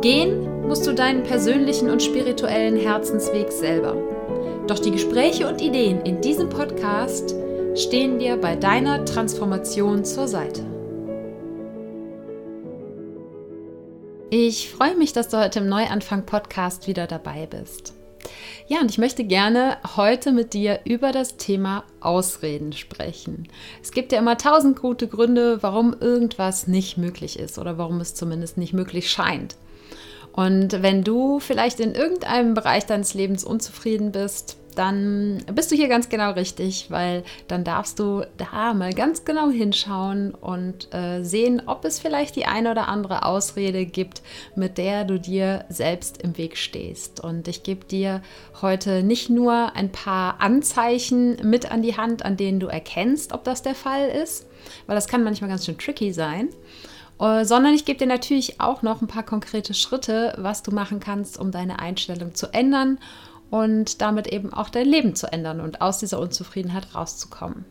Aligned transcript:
Gehen 0.00 0.68
musst 0.68 0.86
du 0.86 0.94
deinen 0.94 1.24
persönlichen 1.24 1.90
und 1.90 2.00
spirituellen 2.00 2.76
Herzensweg 2.76 3.50
selber. 3.50 3.96
Doch 4.68 4.78
die 4.78 4.92
Gespräche 4.92 5.48
und 5.48 5.60
Ideen 5.60 6.02
in 6.02 6.20
diesem 6.20 6.48
Podcast 6.48 7.34
stehen 7.74 8.20
dir 8.20 8.36
bei 8.36 8.54
deiner 8.54 9.04
Transformation 9.04 10.04
zur 10.04 10.28
Seite. 10.28 10.64
Ich 14.30 14.70
freue 14.70 14.94
mich, 14.94 15.12
dass 15.12 15.30
du 15.30 15.42
heute 15.42 15.58
im 15.58 15.68
Neuanfang-Podcast 15.68 16.86
wieder 16.86 17.08
dabei 17.08 17.46
bist. 17.46 17.94
Ja, 18.68 18.80
und 18.80 18.90
ich 18.90 18.98
möchte 18.98 19.24
gerne 19.24 19.78
heute 19.96 20.30
mit 20.30 20.54
dir 20.54 20.78
über 20.84 21.10
das 21.10 21.38
Thema 21.38 21.82
Ausreden 22.00 22.72
sprechen. 22.72 23.48
Es 23.82 23.90
gibt 23.90 24.12
ja 24.12 24.18
immer 24.20 24.38
tausend 24.38 24.78
gute 24.78 25.08
Gründe, 25.08 25.60
warum 25.62 25.96
irgendwas 25.98 26.68
nicht 26.68 26.98
möglich 26.98 27.36
ist 27.38 27.58
oder 27.58 27.78
warum 27.78 28.00
es 28.00 28.14
zumindest 28.14 28.58
nicht 28.58 28.74
möglich 28.74 29.10
scheint. 29.10 29.56
Und 30.38 30.82
wenn 30.82 31.02
du 31.02 31.40
vielleicht 31.40 31.80
in 31.80 31.96
irgendeinem 31.96 32.54
Bereich 32.54 32.86
deines 32.86 33.12
Lebens 33.12 33.42
unzufrieden 33.42 34.12
bist, 34.12 34.56
dann 34.76 35.42
bist 35.52 35.72
du 35.72 35.74
hier 35.74 35.88
ganz 35.88 36.08
genau 36.10 36.30
richtig, 36.30 36.92
weil 36.92 37.24
dann 37.48 37.64
darfst 37.64 37.98
du 37.98 38.22
da 38.36 38.72
mal 38.72 38.92
ganz 38.92 39.24
genau 39.24 39.50
hinschauen 39.50 40.32
und 40.32 40.94
äh, 40.94 41.24
sehen, 41.24 41.60
ob 41.66 41.84
es 41.84 41.98
vielleicht 41.98 42.36
die 42.36 42.46
eine 42.46 42.70
oder 42.70 42.86
andere 42.86 43.24
Ausrede 43.24 43.84
gibt, 43.84 44.22
mit 44.54 44.78
der 44.78 45.04
du 45.04 45.18
dir 45.18 45.64
selbst 45.70 46.22
im 46.22 46.38
Weg 46.38 46.56
stehst. 46.56 47.18
Und 47.18 47.48
ich 47.48 47.64
gebe 47.64 47.84
dir 47.84 48.22
heute 48.62 49.02
nicht 49.02 49.30
nur 49.30 49.74
ein 49.74 49.90
paar 49.90 50.40
Anzeichen 50.40 51.38
mit 51.42 51.68
an 51.72 51.82
die 51.82 51.96
Hand, 51.96 52.24
an 52.24 52.36
denen 52.36 52.60
du 52.60 52.68
erkennst, 52.68 53.32
ob 53.32 53.42
das 53.42 53.62
der 53.62 53.74
Fall 53.74 54.06
ist, 54.06 54.46
weil 54.86 54.94
das 54.94 55.08
kann 55.08 55.24
manchmal 55.24 55.50
ganz 55.50 55.66
schön 55.66 55.78
tricky 55.78 56.12
sein 56.12 56.50
sondern 57.18 57.74
ich 57.74 57.84
gebe 57.84 57.98
dir 57.98 58.06
natürlich 58.06 58.60
auch 58.60 58.82
noch 58.82 59.02
ein 59.02 59.08
paar 59.08 59.24
konkrete 59.24 59.74
Schritte, 59.74 60.34
was 60.38 60.62
du 60.62 60.70
machen 60.70 61.00
kannst, 61.00 61.38
um 61.38 61.50
deine 61.50 61.80
Einstellung 61.80 62.34
zu 62.34 62.52
ändern 62.52 62.98
und 63.50 64.00
damit 64.00 64.28
eben 64.28 64.52
auch 64.52 64.68
dein 64.68 64.86
Leben 64.86 65.14
zu 65.14 65.32
ändern 65.32 65.60
und 65.60 65.80
aus 65.80 65.98
dieser 65.98 66.20
Unzufriedenheit 66.20 66.94
rauszukommen. 66.94 67.64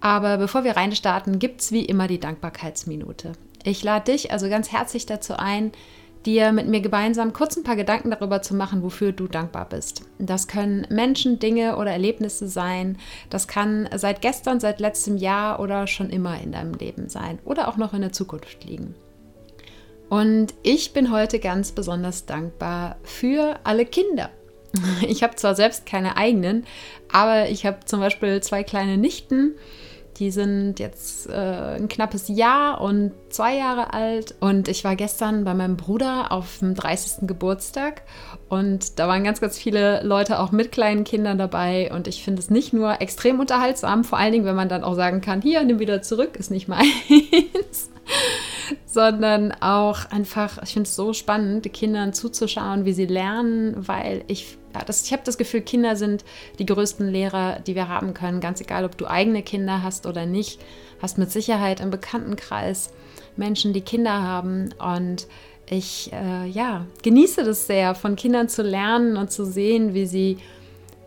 Aber 0.00 0.36
bevor 0.38 0.64
wir 0.64 0.76
reinstarten, 0.76 1.38
gibt 1.38 1.60
es 1.60 1.72
wie 1.72 1.84
immer 1.84 2.08
die 2.08 2.20
Dankbarkeitsminute. 2.20 3.32
Ich 3.62 3.82
lade 3.82 4.12
dich 4.12 4.32
also 4.32 4.48
ganz 4.48 4.70
herzlich 4.72 5.06
dazu 5.06 5.34
ein, 5.36 5.72
dir 6.26 6.52
mit 6.52 6.68
mir 6.68 6.80
gemeinsam 6.80 7.32
kurz 7.32 7.56
ein 7.56 7.64
paar 7.64 7.76
Gedanken 7.76 8.10
darüber 8.10 8.42
zu 8.42 8.54
machen, 8.54 8.82
wofür 8.82 9.12
du 9.12 9.28
dankbar 9.28 9.68
bist. 9.68 10.02
Das 10.18 10.48
können 10.48 10.86
Menschen, 10.90 11.38
Dinge 11.38 11.76
oder 11.76 11.92
Erlebnisse 11.92 12.48
sein. 12.48 12.98
Das 13.30 13.48
kann 13.48 13.88
seit 13.94 14.22
gestern, 14.22 14.60
seit 14.60 14.80
letztem 14.80 15.16
Jahr 15.16 15.60
oder 15.60 15.86
schon 15.86 16.10
immer 16.10 16.40
in 16.40 16.52
deinem 16.52 16.74
Leben 16.74 17.08
sein 17.08 17.38
oder 17.44 17.68
auch 17.68 17.76
noch 17.76 17.94
in 17.94 18.00
der 18.00 18.12
Zukunft 18.12 18.64
liegen. 18.64 18.94
Und 20.08 20.54
ich 20.62 20.92
bin 20.92 21.10
heute 21.10 21.38
ganz 21.38 21.72
besonders 21.72 22.26
dankbar 22.26 22.96
für 23.02 23.58
alle 23.64 23.86
Kinder. 23.86 24.30
Ich 25.08 25.22
habe 25.22 25.36
zwar 25.36 25.54
selbst 25.54 25.86
keine 25.86 26.16
eigenen, 26.16 26.64
aber 27.12 27.48
ich 27.48 27.64
habe 27.64 27.84
zum 27.84 28.00
Beispiel 28.00 28.42
zwei 28.42 28.64
kleine 28.64 28.96
Nichten 28.96 29.54
die 30.18 30.30
sind 30.30 30.78
jetzt 30.78 31.28
äh, 31.28 31.32
ein 31.32 31.88
knappes 31.88 32.28
Jahr 32.28 32.80
und 32.80 33.12
zwei 33.30 33.56
Jahre 33.56 33.92
alt. 33.92 34.34
Und 34.40 34.68
ich 34.68 34.84
war 34.84 34.96
gestern 34.96 35.44
bei 35.44 35.54
meinem 35.54 35.76
Bruder 35.76 36.32
auf 36.32 36.58
dem 36.58 36.74
30. 36.74 37.26
Geburtstag. 37.26 38.02
Und 38.48 38.98
da 38.98 39.08
waren 39.08 39.24
ganz, 39.24 39.40
ganz 39.40 39.58
viele 39.58 40.02
Leute 40.02 40.38
auch 40.38 40.52
mit 40.52 40.72
kleinen 40.72 41.04
Kindern 41.04 41.38
dabei. 41.38 41.92
Und 41.92 42.08
ich 42.08 42.22
finde 42.22 42.40
es 42.40 42.50
nicht 42.50 42.72
nur 42.72 43.00
extrem 43.00 43.40
unterhaltsam, 43.40 44.04
vor 44.04 44.18
allen 44.18 44.32
Dingen, 44.32 44.44
wenn 44.44 44.56
man 44.56 44.68
dann 44.68 44.84
auch 44.84 44.94
sagen 44.94 45.20
kann, 45.20 45.42
hier, 45.42 45.62
nimm 45.64 45.78
wieder 45.78 46.02
zurück, 46.02 46.36
ist 46.36 46.50
nicht 46.50 46.68
meins. 46.68 47.90
sondern 48.86 49.52
auch 49.52 50.10
einfach, 50.10 50.62
ich 50.62 50.72
finde 50.72 50.88
es 50.88 50.96
so 50.96 51.12
spannend, 51.12 51.70
Kindern 51.72 52.12
zuzuschauen, 52.12 52.84
wie 52.84 52.92
sie 52.92 53.06
lernen, 53.06 53.74
weil 53.76 54.24
ich, 54.28 54.56
das, 54.82 55.04
ich 55.04 55.12
habe 55.12 55.22
das 55.24 55.38
Gefühl, 55.38 55.60
Kinder 55.60 55.96
sind 55.96 56.24
die 56.58 56.66
größten 56.66 57.08
Lehrer, 57.08 57.60
die 57.60 57.74
wir 57.74 57.88
haben 57.88 58.14
können. 58.14 58.40
Ganz 58.40 58.60
egal, 58.60 58.84
ob 58.84 58.96
du 58.96 59.06
eigene 59.06 59.42
Kinder 59.42 59.82
hast 59.82 60.06
oder 60.06 60.26
nicht, 60.26 60.60
hast 61.00 61.18
mit 61.18 61.30
Sicherheit 61.30 61.80
im 61.80 61.90
Bekanntenkreis 61.90 62.90
Menschen, 63.36 63.72
die 63.72 63.80
Kinder 63.80 64.22
haben 64.22 64.72
und 64.78 65.26
ich 65.68 66.12
äh, 66.12 66.46
ja, 66.48 66.86
genieße 67.02 67.42
das 67.44 67.66
sehr, 67.66 67.94
von 67.94 68.16
Kindern 68.16 68.48
zu 68.48 68.62
lernen 68.62 69.16
und 69.16 69.30
zu 69.30 69.44
sehen, 69.44 69.94
wie 69.94 70.06
sie 70.06 70.38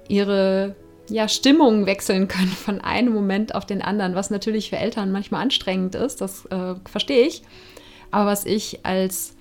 ihre 0.07 0.75
ja, 1.09 1.27
Stimmungen 1.27 1.85
wechseln 1.85 2.27
können 2.27 2.47
von 2.65 2.81
einem 2.81 3.13
Moment 3.13 3.55
auf 3.55 3.65
den 3.65 3.81
anderen, 3.81 4.15
was 4.15 4.29
natürlich 4.29 4.69
für 4.69 4.77
Eltern 4.77 5.11
manchmal 5.11 5.43
anstrengend 5.43 5.95
ist, 5.95 6.21
das 6.21 6.45
äh, 6.47 6.75
verstehe 6.89 7.27
ich. 7.27 7.43
Aber 8.09 8.31
was 8.31 8.45
ich 8.45 8.85
als 8.85 9.36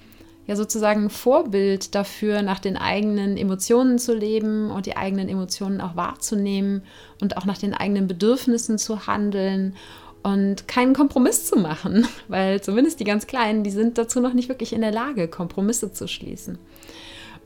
ja 0.47 0.57
sozusagen 0.57 1.11
Vorbild 1.11 1.95
dafür, 1.95 2.43
nach 2.43 2.61
den 2.61 2.77
eigenen 2.77 3.37
Emotionen 3.37 3.99
zu 3.99 4.15
leben 4.15 4.71
und 4.71 4.87
die 4.87 4.97
eigenen 4.97 5.29
Emotionen 5.29 5.81
auch 5.81 5.97
wahrzunehmen 5.97 6.83
und 7.21 7.37
auch 7.37 7.45
nach 7.45 7.59
den 7.59 7.75
eigenen 7.75 8.07
Bedürfnissen 8.07 8.79
zu 8.79 9.07
handeln 9.07 9.75
und 10.23 10.69
keinen 10.69 10.95
Kompromiss 10.95 11.47
zu 11.47 11.57
machen, 11.57 12.07
weil 12.29 12.61
zumindest 12.61 13.01
die 13.01 13.05
ganz 13.05 13.27
Kleinen, 13.27 13.65
die 13.65 13.71
sind 13.71 13.99
dazu 13.99 14.21
noch 14.21 14.33
nicht 14.33 14.49
wirklich 14.49 14.73
in 14.73 14.81
der 14.81 14.93
Lage, 14.93 15.29
Kompromisse 15.29 15.93
zu 15.93 16.07
schließen. 16.07 16.59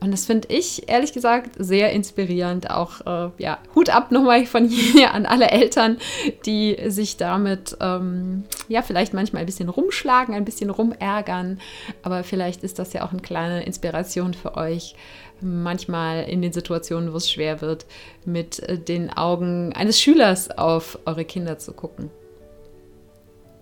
Und 0.00 0.12
das 0.12 0.24
finde 0.24 0.48
ich 0.48 0.88
ehrlich 0.88 1.12
gesagt 1.12 1.56
sehr 1.58 1.92
inspirierend. 1.92 2.70
Auch 2.70 3.00
äh, 3.06 3.30
ja, 3.36 3.58
Hut 3.74 3.90
ab 3.90 4.10
nochmal 4.10 4.46
von 4.46 4.66
hier 4.68 5.12
an 5.12 5.26
alle 5.26 5.50
Eltern, 5.50 5.98
die 6.46 6.76
sich 6.86 7.18
damit 7.18 7.76
ähm, 7.80 8.44
ja 8.68 8.80
vielleicht 8.80 9.12
manchmal 9.12 9.40
ein 9.40 9.46
bisschen 9.46 9.68
rumschlagen, 9.68 10.34
ein 10.34 10.46
bisschen 10.46 10.70
rumärgern. 10.70 11.60
Aber 12.02 12.24
vielleicht 12.24 12.64
ist 12.64 12.78
das 12.78 12.94
ja 12.94 13.04
auch 13.04 13.12
eine 13.12 13.20
kleine 13.20 13.64
Inspiration 13.64 14.32
für 14.32 14.56
euch, 14.56 14.94
manchmal 15.42 16.24
in 16.24 16.42
den 16.42 16.52
Situationen, 16.52 17.12
wo 17.12 17.16
es 17.16 17.30
schwer 17.30 17.60
wird, 17.60 17.84
mit 18.24 18.58
äh, 18.60 18.78
den 18.78 19.10
Augen 19.10 19.72
eines 19.74 20.00
Schülers 20.00 20.50
auf 20.50 20.98
eure 21.04 21.24
Kinder 21.24 21.58
zu 21.58 21.72
gucken. 21.72 22.10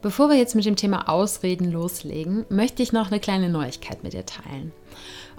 Bevor 0.01 0.29
wir 0.29 0.37
jetzt 0.37 0.55
mit 0.55 0.65
dem 0.65 0.77
Thema 0.77 1.09
Ausreden 1.09 1.73
loslegen, 1.73 2.47
möchte 2.49 2.85
ich 2.85 2.93
noch 2.93 3.09
eine 3.09 3.19
kleine 3.19 3.49
Neuigkeit 3.49 4.05
mit 4.05 4.13
dir 4.13 4.25
teilen. 4.25 4.73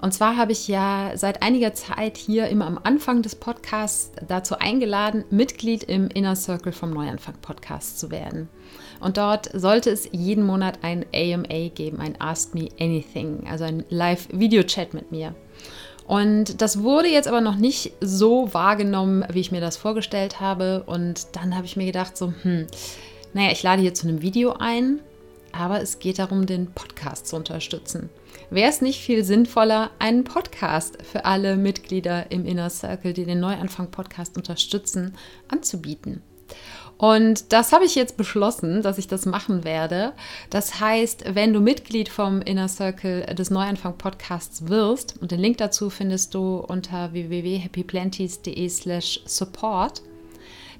Und 0.00 0.12
zwar 0.12 0.36
habe 0.36 0.52
ich 0.52 0.66
ja 0.66 1.12
seit 1.14 1.42
einiger 1.42 1.74
Zeit 1.74 2.16
hier 2.16 2.48
immer 2.48 2.66
am 2.66 2.80
Anfang 2.82 3.20
des 3.20 3.34
Podcasts 3.34 4.12
dazu 4.26 4.58
eingeladen, 4.58 5.24
Mitglied 5.30 5.82
im 5.82 6.08
Inner 6.08 6.36
Circle 6.36 6.72
vom 6.72 6.90
Neuanfang 6.90 7.34
Podcast 7.42 8.00
zu 8.00 8.10
werden. 8.10 8.48
Und 9.00 9.18
dort 9.18 9.50
sollte 9.52 9.90
es 9.90 10.08
jeden 10.10 10.44
Monat 10.44 10.78
ein 10.82 11.04
AMA 11.14 11.68
geben, 11.74 12.00
ein 12.00 12.18
Ask 12.18 12.54
Me 12.54 12.68
Anything, 12.80 13.46
also 13.46 13.64
ein 13.64 13.84
Live-Video-Chat 13.90 14.94
mit 14.94 15.12
mir. 15.12 15.34
Und 16.06 16.62
das 16.62 16.82
wurde 16.82 17.08
jetzt 17.08 17.28
aber 17.28 17.42
noch 17.42 17.56
nicht 17.56 17.92
so 18.00 18.52
wahrgenommen, 18.54 19.24
wie 19.30 19.40
ich 19.40 19.52
mir 19.52 19.60
das 19.60 19.76
vorgestellt 19.76 20.40
habe. 20.40 20.82
Und 20.86 21.36
dann 21.36 21.54
habe 21.54 21.66
ich 21.66 21.76
mir 21.76 21.86
gedacht, 21.86 22.16
so, 22.16 22.32
hm, 22.42 22.66
naja, 23.34 23.52
ich 23.52 23.62
lade 23.62 23.82
hier 23.82 23.94
zu 23.94 24.08
einem 24.08 24.22
Video 24.22 24.54
ein, 24.58 25.00
aber 25.52 25.82
es 25.82 25.98
geht 25.98 26.18
darum, 26.18 26.46
den 26.46 26.72
Podcast 26.72 27.28
zu 27.28 27.36
unterstützen. 27.36 28.08
Wäre 28.50 28.68
es 28.68 28.80
nicht 28.80 29.00
viel 29.00 29.22
sinnvoller, 29.22 29.92
einen 30.00 30.24
Podcast 30.24 30.98
für 31.02 31.24
alle 31.24 31.56
Mitglieder 31.56 32.32
im 32.32 32.44
Inner 32.44 32.68
Circle, 32.68 33.12
die 33.12 33.24
den 33.24 33.38
Neuanfang-Podcast 33.38 34.36
unterstützen, 34.36 35.14
anzubieten? 35.46 36.20
Und 36.98 37.52
das 37.52 37.72
habe 37.72 37.84
ich 37.84 37.94
jetzt 37.94 38.16
beschlossen, 38.16 38.82
dass 38.82 38.98
ich 38.98 39.06
das 39.06 39.24
machen 39.24 39.62
werde. 39.62 40.12
Das 40.50 40.80
heißt, 40.80 41.34
wenn 41.34 41.52
du 41.52 41.60
Mitglied 41.60 42.08
vom 42.08 42.42
Inner 42.42 42.68
Circle 42.68 43.22
des 43.34 43.50
Neuanfang 43.50 43.96
Podcasts 43.96 44.68
wirst, 44.68 45.14
und 45.22 45.30
den 45.30 45.40
Link 45.40 45.58
dazu 45.58 45.88
findest 45.88 46.34
du 46.34 46.56
unter 46.56 47.12
www.happyplanties.de 47.12 48.68
slash 48.68 49.20
support, 49.26 50.02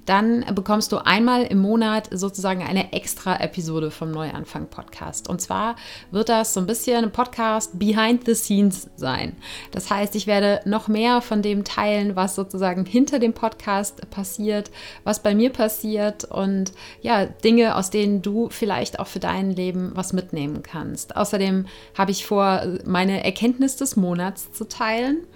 dann 0.06 0.44
bekommst 0.55 0.93
du 0.93 0.99
einmal 0.99 1.44
im 1.44 1.58
Monat 1.58 2.08
sozusagen 2.12 2.62
eine 2.62 2.93
extra 2.93 3.41
Episode 3.41 3.91
vom 3.91 4.11
Neuanfang 4.11 4.67
Podcast. 4.69 5.29
Und 5.29 5.41
zwar 5.41 5.76
wird 6.11 6.29
das 6.29 6.55
so 6.55 6.61
ein 6.61 6.67
bisschen 6.67 7.05
ein 7.05 7.12
Podcast 7.12 7.79
behind 7.79 8.25
the 8.26 8.35
scenes 8.35 8.88
sein. 8.97 9.37
Das 9.70 9.91
heißt, 9.91 10.14
ich 10.17 10.26
werde 10.26 10.61
noch 10.64 10.88
mehr 10.88 11.20
von 11.20 11.43
dem 11.43 11.64
teilen, 11.64 12.17
was 12.17 12.35
sozusagen 12.35 12.85
hinter 12.85 13.19
dem 13.19 13.32
Podcast 13.32 14.11
passiert, 14.11 14.70
was 15.05 15.23
bei 15.23 15.35
mir 15.35 15.50
passiert 15.50 16.25
und 16.25 16.73
ja, 17.02 17.26
Dinge, 17.26 17.76
aus 17.76 17.91
denen 17.91 18.23
du 18.23 18.49
vielleicht 18.50 18.99
auch 18.99 19.06
für 19.06 19.20
dein 19.20 19.50
Leben 19.50 19.93
was 19.94 20.12
mitnehmen 20.12 20.62
kannst. 20.62 21.17
Außerdem 21.17 21.67
habe 21.97 22.11
ich 22.11 22.26
vor, 22.26 22.62
meine 22.85 23.25
Erkenntnis 23.25 23.76
des 23.76 23.97
Monats 23.97 24.52
zu 24.52 24.69
teilen. 24.69 25.26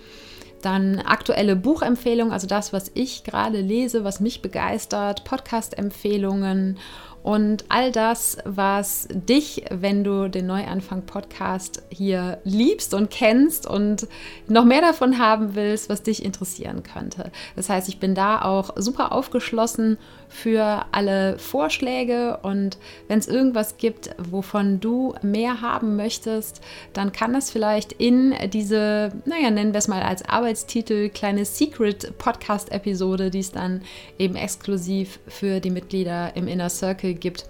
Dann 0.64 1.00
aktuelle 1.00 1.56
Buchempfehlungen, 1.56 2.32
also 2.32 2.46
das, 2.46 2.72
was 2.72 2.90
ich 2.94 3.25
gerade 3.25 3.61
lese, 3.61 4.05
was 4.05 4.20
mich 4.20 4.43
begeistert, 4.43 5.25
Podcast-Empfehlungen 5.25 6.78
und 7.25 7.64
all 7.70 7.90
das, 7.90 8.37
was 8.44 9.08
dich, 9.11 9.64
wenn 9.70 10.05
du 10.05 10.28
den 10.28 10.46
Neuanfang-Podcast 10.46 11.82
hier 11.88 12.38
liebst 12.44 12.93
und 12.93 13.11
kennst 13.11 13.66
und 13.66 14.06
noch 14.46 14.66
mehr 14.66 14.82
davon 14.82 15.19
haben 15.19 15.55
willst, 15.55 15.88
was 15.88 16.02
dich 16.02 16.22
interessieren 16.22 16.82
könnte. 16.82 17.32
Das 17.56 17.70
heißt, 17.70 17.88
ich 17.88 17.99
bin 17.99 18.14
da 18.14 18.43
auch 18.43 18.75
super 18.76 19.12
aufgeschlossen 19.12 19.96
für 20.34 20.84
alle 20.90 21.38
Vorschläge 21.38 22.38
und 22.42 22.76
wenn 23.06 23.20
es 23.20 23.28
irgendwas 23.28 23.76
gibt, 23.76 24.10
wovon 24.19 24.81
du 24.81 25.14
mehr 25.22 25.60
haben 25.60 25.94
möchtest, 25.94 26.60
dann 26.92 27.12
kann 27.12 27.32
das 27.32 27.52
vielleicht 27.52 27.92
in 27.92 28.34
diese, 28.52 29.12
naja, 29.26 29.52
nennen 29.52 29.72
wir 29.72 29.78
es 29.78 29.86
mal 29.86 30.02
als 30.02 30.28
Arbeitstitel, 30.28 31.08
kleine 31.08 31.44
Secret-Podcast-Episode, 31.44 33.31
die 33.31 33.38
es 33.38 33.52
dann 33.52 33.82
eben 34.19 34.34
exklusiv 34.34 35.20
für 35.28 35.60
die 35.60 35.70
Mitglieder 35.70 36.34
im 36.34 36.48
Inner 36.48 36.69
Circle 36.69 37.14
gibt, 37.14 37.46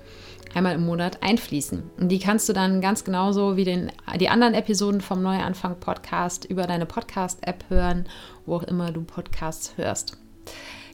einmal 0.55 0.75
im 0.75 0.85
Monat 0.85 1.23
einfließen. 1.23 1.83
Und 1.99 2.11
die 2.11 2.19
kannst 2.19 2.51
du 2.51 2.53
dann 2.53 2.83
ganz 2.83 3.03
genauso 3.03 3.57
wie 3.57 3.65
den, 3.65 3.93
die 4.21 4.29
anderen 4.29 4.53
Episoden 4.53 5.01
vom 5.01 5.23
Neuanfang 5.23 5.81
Podcast 5.81 6.45
über 6.45 6.67
deine 6.67 6.85
Podcast-App 6.85 7.65
hören, 7.71 8.07
wo 8.45 8.57
auch 8.57 8.65
immer 8.65 8.93
du 8.93 9.03
Podcasts 9.05 9.73
hörst. 9.79 10.19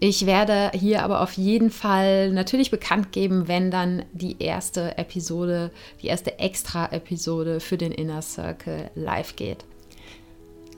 Ich 0.02 0.24
werde 0.24 0.70
hier 0.72 1.02
aber 1.02 1.20
auf 1.20 1.34
jeden 1.34 1.70
Fall 1.70 2.32
natürlich 2.32 2.70
bekannt 2.70 3.12
geben, 3.12 3.48
wenn 3.48 3.70
dann 3.70 4.06
die 4.12 4.42
erste 4.42 4.96
Episode, 4.96 5.70
die 6.00 6.06
erste 6.06 6.38
Extra-Episode 6.38 7.60
für 7.60 7.76
den 7.76 7.92
Inner 7.92 8.22
Circle 8.22 8.90
live 8.94 9.36
geht. 9.36 9.66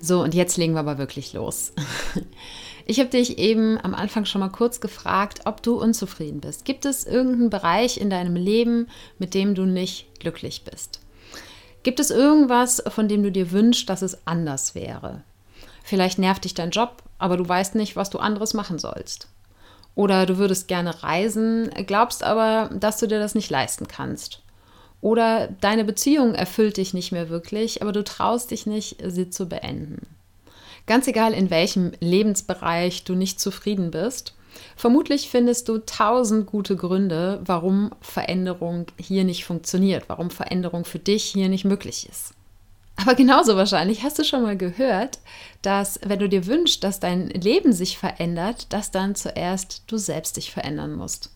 So, 0.00 0.20
und 0.20 0.34
jetzt 0.34 0.56
legen 0.56 0.72
wir 0.72 0.80
aber 0.80 0.98
wirklich 0.98 1.32
los. 1.32 1.72
Ich 2.84 2.98
habe 2.98 3.10
dich 3.10 3.38
eben 3.38 3.78
am 3.80 3.94
Anfang 3.94 4.24
schon 4.24 4.40
mal 4.40 4.48
kurz 4.48 4.80
gefragt, 4.80 5.42
ob 5.44 5.62
du 5.62 5.80
unzufrieden 5.80 6.40
bist. 6.40 6.64
Gibt 6.64 6.84
es 6.84 7.06
irgendeinen 7.06 7.48
Bereich 7.48 7.96
in 7.96 8.10
deinem 8.10 8.34
Leben, 8.34 8.88
mit 9.20 9.34
dem 9.34 9.54
du 9.54 9.66
nicht 9.66 10.18
glücklich 10.18 10.64
bist? 10.64 11.00
Gibt 11.84 12.00
es 12.00 12.10
irgendwas, 12.10 12.82
von 12.88 13.06
dem 13.06 13.22
du 13.22 13.30
dir 13.30 13.52
wünschst, 13.52 13.88
dass 13.88 14.02
es 14.02 14.26
anders 14.26 14.74
wäre? 14.74 15.22
Vielleicht 15.82 16.18
nervt 16.18 16.44
dich 16.44 16.54
dein 16.54 16.70
Job, 16.70 17.02
aber 17.18 17.36
du 17.36 17.48
weißt 17.48 17.74
nicht, 17.74 17.96
was 17.96 18.10
du 18.10 18.18
anderes 18.18 18.54
machen 18.54 18.78
sollst. 18.78 19.28
Oder 19.94 20.26
du 20.26 20.38
würdest 20.38 20.68
gerne 20.68 21.02
reisen, 21.02 21.70
glaubst 21.86 22.24
aber, 22.24 22.70
dass 22.72 22.98
du 22.98 23.06
dir 23.06 23.18
das 23.18 23.34
nicht 23.34 23.50
leisten 23.50 23.88
kannst. 23.88 24.42
Oder 25.00 25.48
deine 25.60 25.84
Beziehung 25.84 26.34
erfüllt 26.34 26.76
dich 26.76 26.94
nicht 26.94 27.12
mehr 27.12 27.28
wirklich, 27.28 27.82
aber 27.82 27.92
du 27.92 28.04
traust 28.04 28.52
dich 28.52 28.66
nicht, 28.66 28.96
sie 29.04 29.28
zu 29.28 29.48
beenden. 29.48 30.06
Ganz 30.86 31.06
egal, 31.06 31.32
in 31.34 31.50
welchem 31.50 31.92
Lebensbereich 32.00 33.04
du 33.04 33.14
nicht 33.14 33.40
zufrieden 33.40 33.90
bist, 33.90 34.34
vermutlich 34.76 35.28
findest 35.28 35.68
du 35.68 35.78
tausend 35.78 36.46
gute 36.46 36.76
Gründe, 36.76 37.40
warum 37.44 37.90
Veränderung 38.00 38.86
hier 38.96 39.24
nicht 39.24 39.44
funktioniert, 39.44 40.04
warum 40.08 40.30
Veränderung 40.30 40.84
für 40.84 40.98
dich 40.98 41.24
hier 41.24 41.48
nicht 41.48 41.64
möglich 41.64 42.08
ist. 42.08 42.34
Aber 43.02 43.14
genauso 43.14 43.56
wahrscheinlich 43.56 44.02
hast 44.04 44.18
du 44.18 44.24
schon 44.24 44.42
mal 44.42 44.56
gehört, 44.56 45.18
dass 45.60 45.98
wenn 46.04 46.20
du 46.20 46.28
dir 46.28 46.46
wünschst, 46.46 46.84
dass 46.84 47.00
dein 47.00 47.28
Leben 47.28 47.72
sich 47.72 47.98
verändert, 47.98 48.72
dass 48.72 48.90
dann 48.90 49.14
zuerst 49.14 49.82
du 49.88 49.96
selbst 49.96 50.36
dich 50.36 50.52
verändern 50.52 50.94
musst. 50.94 51.30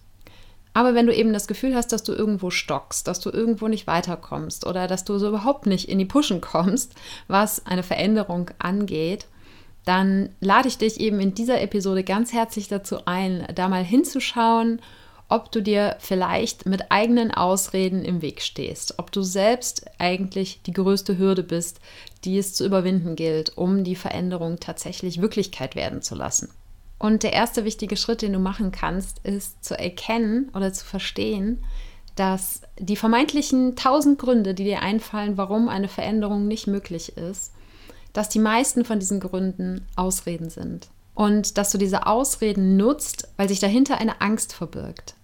Aber 0.74 0.94
wenn 0.94 1.06
du 1.06 1.14
eben 1.14 1.32
das 1.32 1.46
Gefühl 1.46 1.74
hast, 1.74 1.92
dass 1.92 2.02
du 2.02 2.12
irgendwo 2.12 2.50
stockst, 2.50 3.08
dass 3.08 3.18
du 3.20 3.30
irgendwo 3.30 3.66
nicht 3.66 3.86
weiterkommst 3.86 4.66
oder 4.66 4.86
dass 4.86 5.04
du 5.04 5.18
so 5.18 5.28
überhaupt 5.28 5.66
nicht 5.66 5.88
in 5.88 5.98
die 5.98 6.04
Pushen 6.04 6.40
kommst, 6.40 6.94
was 7.28 7.64
eine 7.64 7.82
Veränderung 7.82 8.50
angeht, 8.58 9.26
dann 9.86 10.28
lade 10.40 10.68
ich 10.68 10.78
dich 10.78 11.00
eben 11.00 11.18
in 11.18 11.34
dieser 11.34 11.62
Episode 11.62 12.04
ganz 12.04 12.32
herzlich 12.32 12.68
dazu 12.68 13.06
ein, 13.06 13.46
da 13.54 13.68
mal 13.68 13.84
hinzuschauen, 13.84 14.82
ob 15.28 15.50
du 15.50 15.60
dir 15.60 15.96
vielleicht 15.98 16.66
mit 16.66 16.90
eigenen 16.90 17.32
Ausreden 17.32 18.04
im 18.04 18.22
Weg 18.22 18.42
stehst, 18.42 18.98
ob 18.98 19.10
du 19.10 19.22
selbst 19.22 19.86
eigentlich 19.98 20.62
die 20.62 20.72
größte 20.72 21.18
Hürde 21.18 21.42
bist, 21.42 21.80
die 22.24 22.38
es 22.38 22.54
zu 22.54 22.64
überwinden 22.64 23.16
gilt, 23.16 23.56
um 23.56 23.82
die 23.82 23.96
Veränderung 23.96 24.60
tatsächlich 24.60 25.20
Wirklichkeit 25.20 25.74
werden 25.74 26.02
zu 26.02 26.14
lassen. 26.14 26.50
Und 26.98 27.22
der 27.24 27.32
erste 27.32 27.64
wichtige 27.64 27.96
Schritt, 27.96 28.22
den 28.22 28.32
du 28.32 28.38
machen 28.38 28.72
kannst, 28.72 29.18
ist 29.24 29.64
zu 29.64 29.78
erkennen 29.78 30.50
oder 30.54 30.72
zu 30.72 30.84
verstehen, 30.84 31.62
dass 32.14 32.62
die 32.78 32.96
vermeintlichen 32.96 33.76
tausend 33.76 34.18
Gründe, 34.18 34.54
die 34.54 34.64
dir 34.64 34.80
einfallen, 34.80 35.36
warum 35.36 35.68
eine 35.68 35.88
Veränderung 35.88 36.48
nicht 36.48 36.66
möglich 36.66 37.16
ist, 37.16 37.52
dass 38.14 38.30
die 38.30 38.38
meisten 38.38 38.86
von 38.86 38.98
diesen 38.98 39.20
Gründen 39.20 39.86
Ausreden 39.94 40.48
sind. 40.48 40.88
Und 41.16 41.58
dass 41.58 41.70
du 41.72 41.78
diese 41.78 42.06
Ausreden 42.06 42.76
nutzt, 42.76 43.28
weil 43.36 43.48
sich 43.48 43.58
dahinter 43.58 43.98
eine 43.98 44.20
Angst 44.20 44.52
verbirgt. 44.52 45.14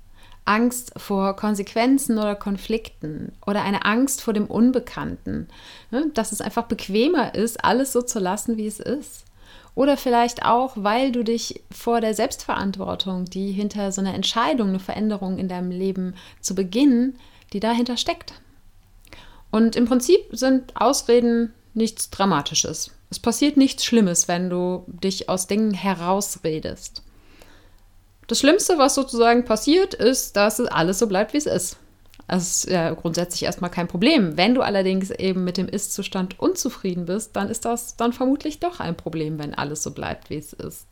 Angst 0.44 0.92
vor 0.96 1.36
Konsequenzen 1.36 2.18
oder 2.18 2.34
Konflikten 2.34 3.32
oder 3.46 3.62
eine 3.62 3.84
Angst 3.84 4.22
vor 4.22 4.34
dem 4.34 4.46
Unbekannten. 4.46 5.48
Ne? 5.90 6.10
Dass 6.14 6.32
es 6.32 6.40
einfach 6.40 6.64
bequemer 6.64 7.34
ist, 7.34 7.64
alles 7.64 7.92
so 7.92 8.02
zu 8.02 8.18
lassen, 8.18 8.56
wie 8.56 8.66
es 8.66 8.80
ist. 8.80 9.26
Oder 9.74 9.96
vielleicht 9.98 10.44
auch, 10.44 10.72
weil 10.76 11.12
du 11.12 11.22
dich 11.24 11.62
vor 11.70 12.00
der 12.00 12.14
Selbstverantwortung, 12.14 13.26
die 13.26 13.52
hinter 13.52 13.92
so 13.92 14.00
einer 14.00 14.14
Entscheidung, 14.14 14.70
eine 14.70 14.80
Veränderung 14.80 15.38
in 15.38 15.48
deinem 15.48 15.70
Leben 15.70 16.14
zu 16.40 16.54
beginnen, 16.54 17.18
die 17.52 17.60
dahinter 17.60 17.98
steckt. 17.98 18.32
Und 19.50 19.76
im 19.76 19.84
Prinzip 19.84 20.20
sind 20.30 20.74
Ausreden 20.74 21.52
nichts 21.74 22.08
Dramatisches. 22.08 22.90
Es 23.12 23.18
passiert 23.18 23.58
nichts 23.58 23.84
Schlimmes, 23.84 24.26
wenn 24.26 24.48
du 24.48 24.86
dich 24.86 25.28
aus 25.28 25.46
Dingen 25.46 25.74
herausredest. 25.74 27.02
Das 28.26 28.38
Schlimmste, 28.40 28.78
was 28.78 28.94
sozusagen 28.94 29.44
passiert, 29.44 29.92
ist, 29.92 30.34
dass 30.34 30.58
es 30.58 30.68
alles 30.68 30.98
so 30.98 31.06
bleibt, 31.06 31.34
wie 31.34 31.36
es 31.36 31.44
ist. 31.44 31.76
Das 32.26 32.64
ist 32.64 32.70
ja 32.70 32.94
grundsätzlich 32.94 33.42
erstmal 33.42 33.68
kein 33.68 33.86
Problem. 33.86 34.38
Wenn 34.38 34.54
du 34.54 34.62
allerdings 34.62 35.10
eben 35.10 35.44
mit 35.44 35.58
dem 35.58 35.68
Ist-Zustand 35.68 36.40
unzufrieden 36.40 37.04
bist, 37.04 37.36
dann 37.36 37.50
ist 37.50 37.66
das 37.66 37.96
dann 37.96 38.14
vermutlich 38.14 38.60
doch 38.60 38.80
ein 38.80 38.96
Problem, 38.96 39.38
wenn 39.38 39.52
alles 39.52 39.82
so 39.82 39.90
bleibt, 39.90 40.30
wie 40.30 40.38
es 40.38 40.54
ist. 40.54 40.86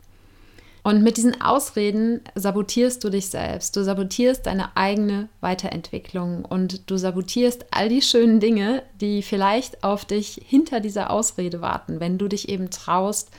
Und 0.83 1.03
mit 1.03 1.19
diesen 1.19 1.41
Ausreden 1.43 2.23
sabotierst 2.35 3.05
du 3.05 3.11
dich 3.11 3.29
selbst. 3.29 3.77
Du 3.77 3.85
sabotierst 3.85 4.47
deine 4.47 4.77
eigene 4.77 5.29
Weiterentwicklung 5.41 6.45
und 6.45 6.91
du 6.91 6.97
sabotierst 6.97 7.67
all 7.71 7.91
die 7.91 8.03
schönen 8.03 8.41
Dinge, 8.41 8.83
die 9.01 9.23
vielleicht 9.23 9.85
auf 9.85 10.07
dich 10.07 10.41
hinter 10.47 10.81
dieser 10.81 11.11
Ausrede 11.11 11.61
warten, 11.61 12.01
wenn 12.01 12.17
du 12.17 12.29
dich 12.29 12.49
eben 12.49 12.71
traust, 12.71 13.31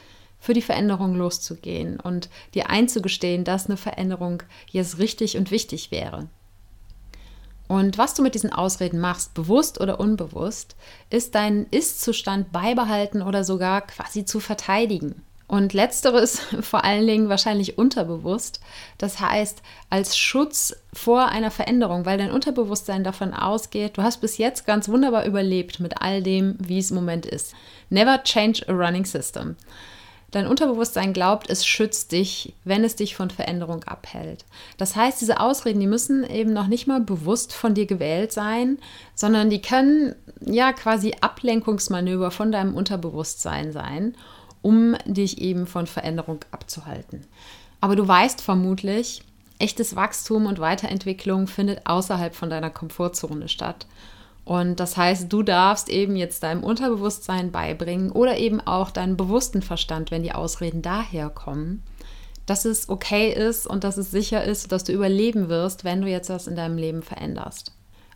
für 0.42 0.54
die 0.54 0.64
Veränderung 0.64 1.16
loszugehen 1.16 2.00
und 2.00 2.30
dir 2.56 2.70
einzugestehen, 2.70 3.44
dass 3.44 3.68
eine 3.68 3.78
Veränderung 3.78 4.42
jetzt 4.72 4.98
richtig 4.98 5.38
und 5.38 5.52
wichtig 5.52 5.92
wäre. 5.92 6.28
Und 7.68 7.98
was 7.98 8.16
du 8.16 8.24
mit 8.24 8.34
diesen 8.34 8.52
Ausreden 8.52 9.00
machst, 9.00 9.34
bewusst 9.34 9.80
oder 9.80 10.00
unbewusst, 10.00 10.76
ist 11.10 11.36
deinen 11.36 11.68
Ist-Zustand 11.68 12.52
beibehalten 12.52 13.22
oder 13.22 13.44
sogar 13.44 13.82
quasi 13.82 14.26
zu 14.26 14.40
verteidigen. 14.40 15.22
Und 15.52 15.74
letzteres 15.74 16.40
vor 16.62 16.86
allen 16.86 17.06
Dingen 17.06 17.28
wahrscheinlich 17.28 17.78
unterbewusst. 17.78 18.62
Das 18.98 19.20
heißt, 19.20 19.62
als 19.90 20.18
Schutz 20.18 20.74
vor 20.94 21.28
einer 21.28 21.52
Veränderung, 21.52 22.06
weil 22.06 22.18
dein 22.18 22.32
Unterbewusstsein 22.32 23.04
davon 23.04 23.34
ausgeht, 23.34 23.98
du 23.98 24.02
hast 24.02 24.22
bis 24.22 24.38
jetzt 24.38 24.66
ganz 24.66 24.88
wunderbar 24.88 25.26
überlebt 25.26 25.82
mit 25.82 26.02
all 26.02 26.24
dem, 26.24 26.56
wie 26.60 26.80
es 26.80 26.92
im 26.92 26.96
Moment 26.96 27.26
ist. 27.26 27.54
Never 27.90 28.24
change 28.24 28.64
a 28.70 28.72
running 28.72 29.04
system. 29.04 29.58
Dein 30.32 30.48
Unterbewusstsein 30.48 31.12
glaubt, 31.12 31.50
es 31.50 31.66
schützt 31.66 32.14
dich, 32.14 32.54
wenn 32.64 32.86
es 32.86 32.96
dich 32.96 33.18
von 33.18 33.30
Veränderung 33.30 33.84
abhält. 33.84 34.46
Das 34.78 34.96
heißt, 34.96 35.20
diese 35.20 35.42
Ausreden, 35.42 35.82
die 35.82 35.88
müssen 35.88 36.24
eben 36.24 36.54
noch 36.54 36.68
nicht 36.68 36.88
mal 36.88 37.02
bewusst 37.02 37.52
von 37.52 37.74
dir 37.74 37.88
gewählt 37.88 38.32
sein, 38.32 38.80
sondern 39.16 39.50
die 39.50 39.62
können 39.62 40.16
ja 40.40 40.72
quasi 40.72 41.14
Ablenkungsmanöver 41.20 42.32
von 42.32 42.54
deinem 42.54 42.74
Unterbewusstsein 42.74 43.74
sein 43.74 44.16
um 44.62 44.96
dich 45.06 45.42
eben 45.42 45.68
von 45.68 45.88
Veränderung 45.88 46.40
abzuhalten. 46.52 47.26
Aber 47.80 47.96
du 47.96 48.08
weißt 48.08 48.42
vermutlich, 48.42 49.24
echtes 49.60 49.96
Wachstum 49.96 50.46
und 50.46 50.60
Weiterentwicklung 50.60 51.48
findet 51.48 51.86
außerhalb 51.86 52.36
von 52.36 52.50
deiner 52.50 52.70
Komfortzone 52.70 53.48
statt. 53.48 53.88
Und 54.44 54.80
das 54.80 54.98
heißt, 54.98 55.32
du 55.32 55.44
darfst 55.44 55.88
eben 55.90 56.16
jetzt 56.16 56.44
deinem 56.44 56.64
Unterbewusstsein 56.64 57.52
beibringen 57.52 58.12
oder 58.12 58.38
eben 58.38 58.60
auch 58.60 58.92
deinem 58.92 59.18
bewussten 59.18 59.62
Verstand, 59.62 60.12
wenn 60.12 60.24
die 60.24 60.34
Ausreden 60.34 60.82
daherkommen, 60.82 61.84
dass 62.48 62.66
es 62.66 62.90
okay 62.90 63.32
ist 63.32 63.68
und 63.68 63.84
dass 63.84 63.98
es 63.98 64.12
sicher 64.12 64.44
ist, 64.44 64.72
dass 64.72 64.84
du 64.84 64.94
überleben 64.94 65.48
wirst, 65.48 65.84
wenn 65.84 66.02
du 66.02 66.08
jetzt 66.08 66.30
was 66.30 66.48
in 66.48 66.56
deinem 66.56 66.78
Leben 66.78 67.04
veränderst. 67.04 67.72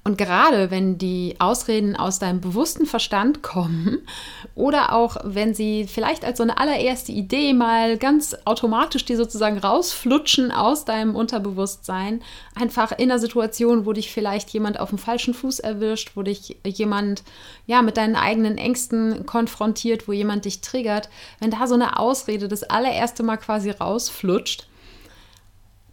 Und 0.07 0.19
gerade 0.19 0.69
wenn 0.69 0.99
die 0.99 1.33
Ausreden 1.39 1.95
aus 1.95 2.19
deinem 2.19 2.39
bewussten 2.39 2.85
Verstand 2.85 3.41
kommen 3.41 4.07
oder 4.53 4.93
auch 4.93 5.17
wenn 5.23 5.55
sie 5.55 5.87
vielleicht 5.87 6.23
als 6.23 6.37
so 6.37 6.43
eine 6.43 6.59
allererste 6.59 7.11
Idee 7.11 7.53
mal 7.53 7.97
ganz 7.97 8.37
automatisch 8.45 9.03
die 9.05 9.15
sozusagen 9.15 9.57
rausflutschen 9.57 10.51
aus 10.51 10.85
deinem 10.85 11.15
Unterbewusstsein, 11.15 12.21
einfach 12.53 12.91
in 12.91 13.09
einer 13.09 13.17
Situation, 13.17 13.87
wo 13.87 13.93
dich 13.93 14.11
vielleicht 14.11 14.51
jemand 14.51 14.79
auf 14.79 14.89
dem 14.89 14.99
falschen 14.99 15.33
Fuß 15.33 15.59
erwischt, 15.61 16.11
wo 16.13 16.21
dich 16.21 16.55
jemand 16.63 17.23
ja 17.65 17.81
mit 17.81 17.97
deinen 17.97 18.15
eigenen 18.15 18.59
Ängsten 18.59 19.25
konfrontiert, 19.25 20.07
wo 20.07 20.11
jemand 20.11 20.45
dich 20.45 20.61
triggert, 20.61 21.09
wenn 21.39 21.49
da 21.49 21.65
so 21.65 21.73
eine 21.73 21.97
Ausrede 21.97 22.47
das 22.47 22.61
allererste 22.61 23.23
Mal 23.23 23.37
quasi 23.37 23.71
rausflutscht, 23.71 24.67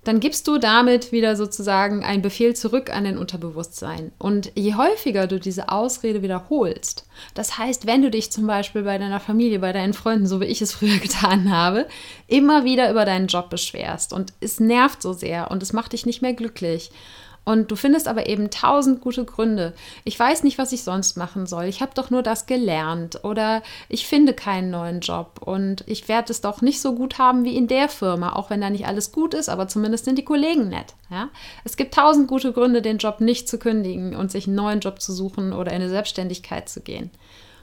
dann 0.04 0.18
gibst 0.18 0.48
du 0.48 0.58
damit 0.58 1.12
wieder 1.12 1.36
sozusagen 1.36 2.04
einen 2.04 2.22
Befehl 2.22 2.56
zurück 2.56 2.90
an 2.90 3.04
dein 3.04 3.18
Unterbewusstsein. 3.18 4.10
Und 4.18 4.50
je 4.56 4.74
häufiger 4.74 5.28
du 5.28 5.38
diese 5.38 5.68
Ausrede 5.68 6.22
wiederholst, 6.22 7.06
das 7.34 7.56
heißt, 7.56 7.86
wenn 7.86 8.02
du 8.02 8.10
dich 8.10 8.32
zum 8.32 8.46
Beispiel 8.46 8.82
bei 8.82 8.98
deiner 8.98 9.20
Familie, 9.20 9.60
bei 9.60 9.72
deinen 9.72 9.92
Freunden, 9.92 10.26
so 10.26 10.40
wie 10.40 10.46
ich 10.46 10.60
es 10.60 10.72
früher 10.74 10.98
getan 10.98 11.50
habe, 11.50 11.86
immer 12.26 12.64
wieder 12.64 12.90
über 12.90 13.04
deinen 13.04 13.28
Job 13.28 13.50
beschwerst 13.50 14.12
und 14.12 14.32
es 14.40 14.58
nervt 14.58 15.02
so 15.02 15.12
sehr 15.12 15.50
und 15.50 15.62
es 15.62 15.72
macht 15.72 15.92
dich 15.92 16.06
nicht 16.06 16.22
mehr 16.22 16.34
glücklich 16.34 16.90
und 17.44 17.70
du 17.70 17.76
findest 17.76 18.06
aber 18.06 18.28
eben 18.28 18.50
tausend 18.50 19.00
gute 19.00 19.24
Gründe. 19.24 19.74
Ich 20.04 20.18
weiß 20.18 20.44
nicht, 20.44 20.58
was 20.58 20.72
ich 20.72 20.84
sonst 20.84 21.16
machen 21.16 21.46
soll. 21.46 21.64
Ich 21.64 21.80
habe 21.80 21.92
doch 21.94 22.10
nur 22.10 22.22
das 22.22 22.46
gelernt 22.46 23.24
oder 23.24 23.62
ich 23.88 24.06
finde 24.06 24.32
keinen 24.32 24.70
neuen 24.70 25.00
Job 25.00 25.40
und 25.44 25.82
ich 25.86 26.08
werde 26.08 26.32
es 26.32 26.40
doch 26.40 26.62
nicht 26.62 26.80
so 26.80 26.94
gut 26.94 27.18
haben 27.18 27.44
wie 27.44 27.56
in 27.56 27.66
der 27.66 27.88
Firma, 27.88 28.34
auch 28.34 28.50
wenn 28.50 28.60
da 28.60 28.70
nicht 28.70 28.86
alles 28.86 29.10
gut 29.10 29.34
ist, 29.34 29.48
aber 29.48 29.66
zumindest 29.66 30.04
sind 30.04 30.18
die 30.18 30.24
Kollegen 30.24 30.68
nett. 30.68 30.94
Ja? 31.10 31.30
Es 31.64 31.76
gibt 31.76 31.94
tausend 31.94 32.28
gute 32.28 32.52
Gründe, 32.52 32.80
den 32.80 32.98
Job 32.98 33.20
nicht 33.20 33.48
zu 33.48 33.58
kündigen 33.58 34.14
und 34.14 34.30
sich 34.30 34.46
einen 34.46 34.56
neuen 34.56 34.80
Job 34.80 35.00
zu 35.00 35.12
suchen 35.12 35.52
oder 35.52 35.72
in 35.72 35.82
eine 35.82 35.90
Selbstständigkeit 35.90 36.68
zu 36.68 36.80
gehen. 36.80 37.10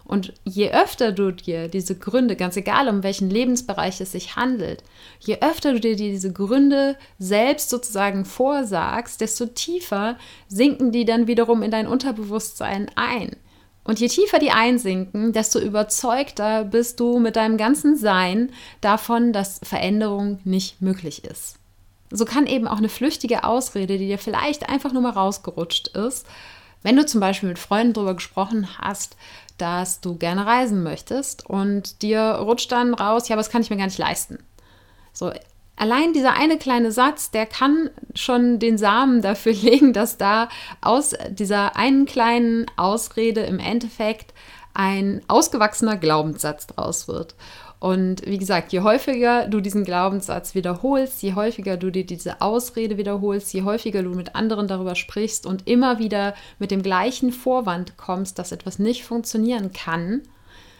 Und 0.09 0.33
je 0.43 0.71
öfter 0.71 1.11
du 1.11 1.31
dir 1.31 1.67
diese 1.67 1.95
Gründe, 1.95 2.35
ganz 2.35 2.57
egal 2.57 2.89
um 2.89 3.03
welchen 3.03 3.29
Lebensbereich 3.29 4.01
es 4.01 4.13
sich 4.13 4.35
handelt, 4.35 4.83
je 5.19 5.37
öfter 5.41 5.73
du 5.73 5.79
dir 5.79 5.95
diese 5.95 6.33
Gründe 6.33 6.97
selbst 7.19 7.69
sozusagen 7.69 8.25
vorsagst, 8.25 9.21
desto 9.21 9.45
tiefer 9.45 10.17
sinken 10.47 10.91
die 10.91 11.05
dann 11.05 11.27
wiederum 11.27 11.61
in 11.61 11.69
dein 11.69 11.85
Unterbewusstsein 11.85 12.89
ein. 12.95 13.35
Und 13.83 13.99
je 13.99 14.07
tiefer 14.07 14.39
die 14.39 14.49
einsinken, 14.49 15.31
desto 15.31 15.59
überzeugter 15.59 16.63
bist 16.63 16.99
du 16.99 17.19
mit 17.19 17.35
deinem 17.35 17.57
ganzen 17.57 17.95
Sein 17.95 18.51
davon, 18.81 19.31
dass 19.31 19.61
Veränderung 19.61 20.39
nicht 20.43 20.81
möglich 20.81 21.23
ist. 21.23 21.57
So 22.09 22.25
kann 22.25 22.47
eben 22.47 22.67
auch 22.67 22.79
eine 22.79 22.89
flüchtige 22.89 23.43
Ausrede, 23.43 23.99
die 23.99 24.07
dir 24.07 24.17
vielleicht 24.17 24.69
einfach 24.69 24.91
nur 24.91 25.03
mal 25.03 25.11
rausgerutscht 25.11 25.89
ist, 25.89 26.25
wenn 26.83 26.95
du 26.95 27.05
zum 27.05 27.19
Beispiel 27.19 27.49
mit 27.49 27.59
Freunden 27.59 27.93
darüber 27.93 28.15
gesprochen 28.15 28.67
hast, 28.79 29.17
dass 29.57 29.99
du 30.01 30.15
gerne 30.15 30.45
reisen 30.45 30.83
möchtest 30.83 31.45
und 31.45 32.01
dir 32.01 32.21
rutscht 32.21 32.71
dann 32.71 32.93
raus, 32.93 33.27
ja, 33.27 33.35
aber 33.35 33.41
das 33.41 33.49
kann 33.49 33.61
ich 33.61 33.69
mir 33.69 33.77
gar 33.77 33.85
nicht 33.85 33.97
leisten. 33.97 34.39
So, 35.11 35.33
allein 35.75 36.13
dieser 36.13 36.33
eine 36.33 36.57
kleine 36.57 36.91
Satz, 36.91 37.31
der 37.31 37.45
kann 37.45 37.89
schon 38.15 38.59
den 38.59 38.77
Samen 38.77 39.21
dafür 39.21 39.53
legen, 39.53 39.93
dass 39.93 40.17
da 40.17 40.49
aus 40.81 41.13
dieser 41.29 41.75
einen 41.75 42.05
kleinen 42.05 42.65
Ausrede 42.77 43.41
im 43.41 43.59
Endeffekt 43.59 44.33
ein 44.73 45.21
ausgewachsener 45.27 45.97
Glaubenssatz 45.97 46.67
draus 46.67 47.07
wird. 47.07 47.35
Und 47.79 48.25
wie 48.25 48.37
gesagt, 48.37 48.73
je 48.73 48.81
häufiger 48.81 49.47
du 49.47 49.61
diesen 49.61 49.85
Glaubenssatz 49.85 50.53
wiederholst, 50.53 51.21
je 51.23 51.33
häufiger 51.33 51.77
du 51.77 51.91
dir 51.91 52.05
diese 52.05 52.41
Ausrede 52.41 52.97
wiederholst, 52.97 53.53
je 53.53 53.63
häufiger 53.63 54.03
du 54.03 54.09
mit 54.09 54.35
anderen 54.35 54.67
darüber 54.67 54.95
sprichst 54.95 55.45
und 55.45 55.65
immer 55.67 55.97
wieder 55.97 56.35
mit 56.59 56.71
dem 56.71 56.83
gleichen 56.83 57.31
Vorwand 57.31 57.95
kommst, 57.95 58.37
dass 58.37 58.51
etwas 58.51 58.79
nicht 58.79 59.05
funktionieren 59.05 59.71
kann, 59.71 60.23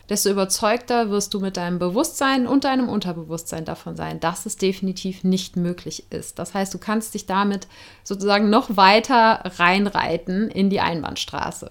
desto 0.10 0.30
überzeugter 0.30 1.10
wirst 1.10 1.34
du 1.34 1.40
mit 1.40 1.56
deinem 1.56 1.80
Bewusstsein 1.80 2.48
und 2.48 2.66
deinem 2.66 2.90
Unterbewusstsein 2.90 3.64
davon 3.64 3.96
sein, 3.96 4.20
dass 4.20 4.46
es 4.46 4.58
definitiv 4.58 5.24
nicht 5.24 5.56
möglich 5.56 6.06
ist. 6.10 6.38
Das 6.38 6.54
heißt, 6.54 6.74
du 6.74 6.80
kannst 6.80 7.14
dich 7.14 7.28
damit 7.28 7.68
sozusagen 8.04 8.50
noch 8.50 8.76
weiter 8.76 9.44
reinreiten 9.58 10.50
in 10.50 10.70
die 10.70 10.82
Einbahnstraße. 10.82 11.70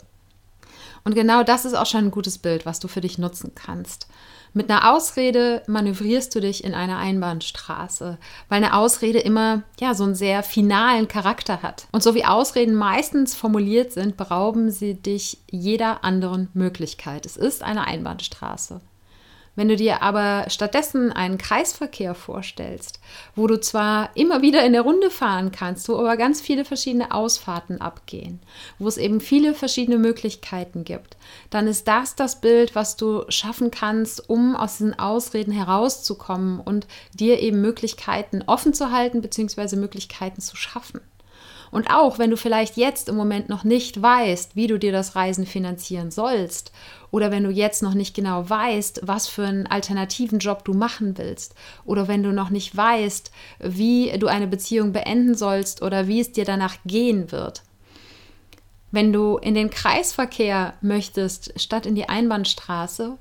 Und 1.08 1.14
genau 1.14 1.42
das 1.42 1.64
ist 1.64 1.72
auch 1.72 1.86
schon 1.86 2.04
ein 2.04 2.10
gutes 2.10 2.36
Bild, 2.36 2.66
was 2.66 2.80
du 2.80 2.86
für 2.86 3.00
dich 3.00 3.16
nutzen 3.16 3.52
kannst. 3.54 4.08
Mit 4.52 4.70
einer 4.70 4.92
Ausrede 4.92 5.62
manövrierst 5.66 6.34
du 6.34 6.40
dich 6.40 6.62
in 6.62 6.74
eine 6.74 6.98
Einbahnstraße, 6.98 8.18
weil 8.50 8.56
eine 8.58 8.76
Ausrede 8.76 9.18
immer 9.18 9.62
ja 9.80 9.94
so 9.94 10.04
einen 10.04 10.14
sehr 10.14 10.42
finalen 10.42 11.08
Charakter 11.08 11.62
hat. 11.62 11.86
Und 11.92 12.02
so 12.02 12.14
wie 12.14 12.26
Ausreden 12.26 12.74
meistens 12.74 13.34
formuliert 13.34 13.90
sind, 13.90 14.18
berauben 14.18 14.70
sie 14.70 15.00
dich 15.00 15.38
jeder 15.50 16.04
anderen 16.04 16.50
Möglichkeit. 16.52 17.24
Es 17.24 17.38
ist 17.38 17.62
eine 17.62 17.86
Einbahnstraße. 17.86 18.82
Wenn 19.58 19.66
du 19.66 19.74
dir 19.74 20.02
aber 20.02 20.44
stattdessen 20.50 21.10
einen 21.10 21.36
Kreisverkehr 21.36 22.14
vorstellst, 22.14 23.00
wo 23.34 23.48
du 23.48 23.58
zwar 23.58 24.10
immer 24.14 24.40
wieder 24.40 24.64
in 24.64 24.72
der 24.72 24.82
Runde 24.82 25.10
fahren 25.10 25.50
kannst, 25.50 25.88
wo 25.88 25.96
aber 25.96 26.16
ganz 26.16 26.40
viele 26.40 26.64
verschiedene 26.64 27.10
Ausfahrten 27.10 27.80
abgehen, 27.80 28.38
wo 28.78 28.86
es 28.86 28.98
eben 28.98 29.20
viele 29.20 29.54
verschiedene 29.54 29.98
Möglichkeiten 29.98 30.84
gibt, 30.84 31.16
dann 31.50 31.66
ist 31.66 31.88
das 31.88 32.14
das 32.14 32.40
Bild, 32.40 32.76
was 32.76 32.96
du 32.96 33.24
schaffen 33.30 33.72
kannst, 33.72 34.30
um 34.30 34.54
aus 34.54 34.76
diesen 34.76 34.96
Ausreden 34.96 35.50
herauszukommen 35.50 36.60
und 36.60 36.86
dir 37.12 37.40
eben 37.40 37.60
Möglichkeiten 37.60 38.44
offen 38.46 38.74
zu 38.74 38.92
halten 38.92 39.22
bzw. 39.22 39.74
Möglichkeiten 39.74 40.40
zu 40.40 40.54
schaffen. 40.54 41.00
Und 41.70 41.90
auch 41.90 42.18
wenn 42.18 42.30
du 42.30 42.36
vielleicht 42.36 42.76
jetzt 42.76 43.08
im 43.08 43.16
Moment 43.16 43.48
noch 43.48 43.64
nicht 43.64 44.00
weißt, 44.00 44.56
wie 44.56 44.66
du 44.66 44.78
dir 44.78 44.92
das 44.92 45.16
Reisen 45.16 45.46
finanzieren 45.46 46.10
sollst, 46.10 46.72
oder 47.10 47.30
wenn 47.30 47.44
du 47.44 47.50
jetzt 47.50 47.82
noch 47.82 47.94
nicht 47.94 48.14
genau 48.14 48.48
weißt, 48.48 49.00
was 49.04 49.28
für 49.28 49.44
einen 49.44 49.66
alternativen 49.66 50.38
Job 50.38 50.64
du 50.64 50.74
machen 50.74 51.16
willst, 51.16 51.54
oder 51.84 52.08
wenn 52.08 52.22
du 52.22 52.32
noch 52.32 52.50
nicht 52.50 52.76
weißt, 52.76 53.30
wie 53.60 54.12
du 54.18 54.26
eine 54.26 54.46
Beziehung 54.46 54.92
beenden 54.92 55.34
sollst 55.34 55.82
oder 55.82 56.06
wie 56.06 56.20
es 56.20 56.32
dir 56.32 56.44
danach 56.44 56.76
gehen 56.84 57.32
wird. 57.32 57.62
Wenn 58.90 59.12
du 59.12 59.36
in 59.36 59.54
den 59.54 59.70
Kreisverkehr 59.70 60.74
möchtest, 60.80 61.60
statt 61.60 61.84
in 61.84 61.94
die 61.94 62.08
Einbahnstraße, 62.08 63.18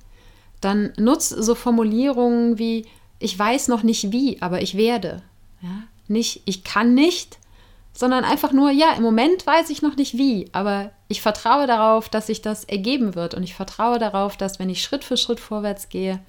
dann 0.61 0.93
nutz 0.97 1.29
so 1.29 1.55
Formulierungen 1.55 2.57
wie 2.57 2.85
ich 3.19 3.37
weiß 3.37 3.67
noch 3.67 3.83
nicht 3.83 4.11
wie, 4.11 4.41
aber 4.41 4.61
ich 4.61 4.77
werde. 4.77 5.21
Ja? 5.61 5.83
Nicht 6.07 6.41
ich 6.45 6.63
kann 6.63 6.93
nicht, 6.93 7.39
sondern 7.97 8.23
einfach 8.23 8.51
nur, 8.51 8.69
ja, 8.69 8.93
im 8.93 9.01
Moment 9.01 9.47
weiß 9.47 9.71
ich 9.71 9.81
noch 9.81 9.95
nicht 9.95 10.19
wie, 10.19 10.47
aber 10.51 10.91
ich 11.07 11.23
vertraue 11.23 11.65
darauf, 11.65 12.09
dass 12.09 12.27
sich 12.27 12.43
das 12.43 12.63
ergeben 12.63 13.15
wird 13.15 13.33
und 13.33 13.41
ich 13.41 13.55
vertraue 13.55 13.97
darauf, 13.97 14.37
dass 14.37 14.59
wenn 14.59 14.69
ich 14.69 14.83
Schritt 14.83 15.03
für 15.03 15.17
Schritt 15.17 15.39
vorwärts 15.39 15.89
gehe, 15.89 16.19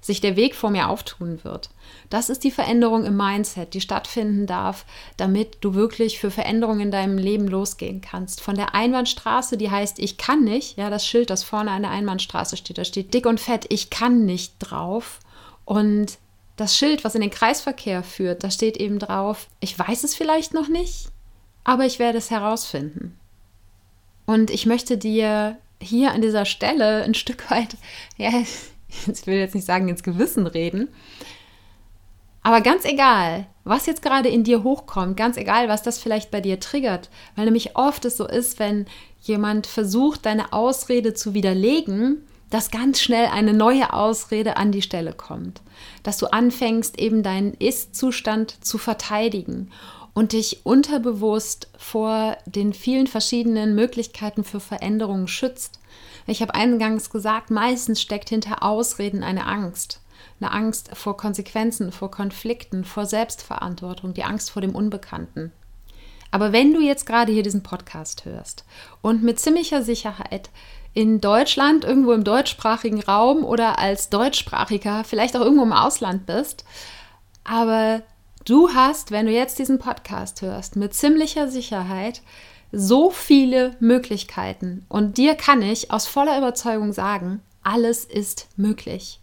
sich 0.00 0.20
der 0.20 0.36
Weg 0.36 0.54
vor 0.54 0.70
mir 0.70 0.88
auftun 0.88 1.40
wird. 1.42 1.70
Das 2.08 2.30
ist 2.30 2.44
die 2.44 2.52
Veränderung 2.52 3.04
im 3.04 3.16
Mindset, 3.16 3.74
die 3.74 3.80
stattfinden 3.80 4.46
darf, 4.46 4.84
damit 5.16 5.58
du 5.60 5.74
wirklich 5.74 6.20
für 6.20 6.30
Veränderungen 6.30 6.82
in 6.82 6.90
deinem 6.92 7.18
Leben 7.18 7.48
losgehen 7.48 8.00
kannst. 8.00 8.40
Von 8.40 8.54
der 8.54 8.76
Einbahnstraße, 8.76 9.56
die 9.56 9.72
heißt, 9.72 9.98
ich 9.98 10.18
kann 10.18 10.44
nicht, 10.44 10.78
ja, 10.78 10.88
das 10.88 11.04
Schild, 11.04 11.30
das 11.30 11.42
vorne 11.42 11.72
an 11.72 11.82
der 11.82 11.90
Einbahnstraße 11.90 12.56
steht, 12.56 12.78
da 12.78 12.84
steht 12.84 13.12
dick 13.12 13.26
und 13.26 13.40
fett, 13.40 13.66
ich 13.70 13.90
kann 13.90 14.24
nicht 14.24 14.54
drauf. 14.60 15.18
Und 15.64 16.18
das 16.58 16.76
Schild, 16.76 17.04
was 17.04 17.14
in 17.14 17.20
den 17.20 17.30
Kreisverkehr 17.30 18.02
führt, 18.02 18.44
da 18.44 18.50
steht 18.50 18.76
eben 18.76 18.98
drauf, 18.98 19.48
ich 19.60 19.78
weiß 19.78 20.04
es 20.04 20.14
vielleicht 20.14 20.52
noch 20.54 20.68
nicht, 20.68 21.08
aber 21.64 21.86
ich 21.86 21.98
werde 21.98 22.18
es 22.18 22.30
herausfinden. 22.30 23.18
Und 24.26 24.50
ich 24.50 24.66
möchte 24.66 24.98
dir 24.98 25.56
hier 25.80 26.12
an 26.12 26.20
dieser 26.20 26.44
Stelle 26.44 27.02
ein 27.04 27.14
Stück 27.14 27.50
weit, 27.50 27.76
ja, 28.16 28.30
ich 29.06 29.26
will 29.26 29.36
jetzt 29.36 29.54
nicht 29.54 29.66
sagen 29.66 29.88
ins 29.88 30.02
Gewissen 30.02 30.46
reden, 30.46 30.88
aber 32.42 32.60
ganz 32.60 32.84
egal, 32.84 33.46
was 33.64 33.86
jetzt 33.86 34.00
gerade 34.00 34.28
in 34.28 34.42
dir 34.42 34.62
hochkommt, 34.62 35.16
ganz 35.16 35.36
egal, 35.36 35.68
was 35.68 35.82
das 35.82 35.98
vielleicht 35.98 36.30
bei 36.30 36.40
dir 36.40 36.58
triggert, 36.60 37.10
weil 37.36 37.44
nämlich 37.44 37.76
oft 37.76 38.04
es 38.04 38.16
so 38.16 38.26
ist, 38.26 38.58
wenn 38.58 38.86
jemand 39.20 39.66
versucht, 39.66 40.24
deine 40.24 40.52
Ausrede 40.52 41.12
zu 41.14 41.34
widerlegen, 41.34 42.26
dass 42.50 42.70
ganz 42.70 43.00
schnell 43.00 43.26
eine 43.26 43.52
neue 43.52 43.92
Ausrede 43.92 44.56
an 44.56 44.72
die 44.72 44.82
Stelle 44.82 45.12
kommt. 45.12 45.60
Dass 46.02 46.18
du 46.18 46.26
anfängst, 46.26 46.98
eben 46.98 47.22
deinen 47.22 47.54
Ist-Zustand 47.54 48.64
zu 48.64 48.78
verteidigen 48.78 49.70
und 50.14 50.32
dich 50.32 50.64
unterbewusst 50.64 51.68
vor 51.76 52.36
den 52.46 52.72
vielen 52.72 53.06
verschiedenen 53.06 53.74
Möglichkeiten 53.74 54.44
für 54.44 54.60
Veränderungen 54.60 55.28
schützt. 55.28 55.78
Ich 56.26 56.42
habe 56.42 56.54
eingangs 56.54 57.10
gesagt, 57.10 57.50
meistens 57.50 58.00
steckt 58.00 58.28
hinter 58.28 58.62
Ausreden 58.62 59.22
eine 59.22 59.46
Angst. 59.46 60.00
Eine 60.40 60.52
Angst 60.52 60.90
vor 60.94 61.16
Konsequenzen, 61.16 61.92
vor 61.92 62.10
Konflikten, 62.10 62.84
vor 62.84 63.06
Selbstverantwortung, 63.06 64.14
die 64.14 64.24
Angst 64.24 64.50
vor 64.50 64.62
dem 64.62 64.74
Unbekannten. 64.74 65.52
Aber 66.30 66.52
wenn 66.52 66.74
du 66.74 66.80
jetzt 66.80 67.06
gerade 67.06 67.32
hier 67.32 67.42
diesen 67.42 67.62
Podcast 67.62 68.24
hörst 68.24 68.64
und 69.00 69.22
mit 69.22 69.40
ziemlicher 69.40 69.82
Sicherheit 69.82 70.50
in 70.98 71.20
Deutschland, 71.20 71.84
irgendwo 71.84 72.10
im 72.10 72.24
deutschsprachigen 72.24 73.00
Raum 73.00 73.44
oder 73.44 73.78
als 73.78 74.10
Deutschsprachiger, 74.10 75.04
vielleicht 75.04 75.36
auch 75.36 75.42
irgendwo 75.42 75.62
im 75.62 75.72
Ausland 75.72 76.26
bist, 76.26 76.64
aber 77.44 78.02
du 78.44 78.70
hast, 78.70 79.12
wenn 79.12 79.26
du 79.26 79.32
jetzt 79.32 79.60
diesen 79.60 79.78
Podcast 79.78 80.42
hörst, 80.42 80.74
mit 80.74 80.94
ziemlicher 80.94 81.46
Sicherheit 81.46 82.22
so 82.72 83.10
viele 83.10 83.76
Möglichkeiten 83.78 84.86
und 84.88 85.18
dir 85.18 85.36
kann 85.36 85.62
ich 85.62 85.92
aus 85.92 86.08
voller 86.08 86.36
Überzeugung 86.36 86.92
sagen, 86.92 87.42
alles 87.62 88.04
ist 88.04 88.48
möglich. 88.56 89.20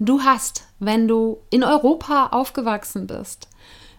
Du 0.00 0.20
hast, 0.20 0.64
wenn 0.80 1.08
du 1.08 1.38
in 1.48 1.64
Europa 1.64 2.26
aufgewachsen 2.32 3.06
bist, 3.06 3.48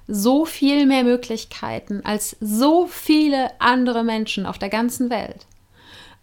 so 0.07 0.45
viel 0.45 0.85
mehr 0.85 1.03
Möglichkeiten 1.03 2.01
als 2.03 2.37
so 2.39 2.85
viele 2.85 3.59
andere 3.59 4.03
Menschen 4.03 4.45
auf 4.45 4.59
der 4.59 4.69
ganzen 4.69 5.09
Welt. 5.09 5.47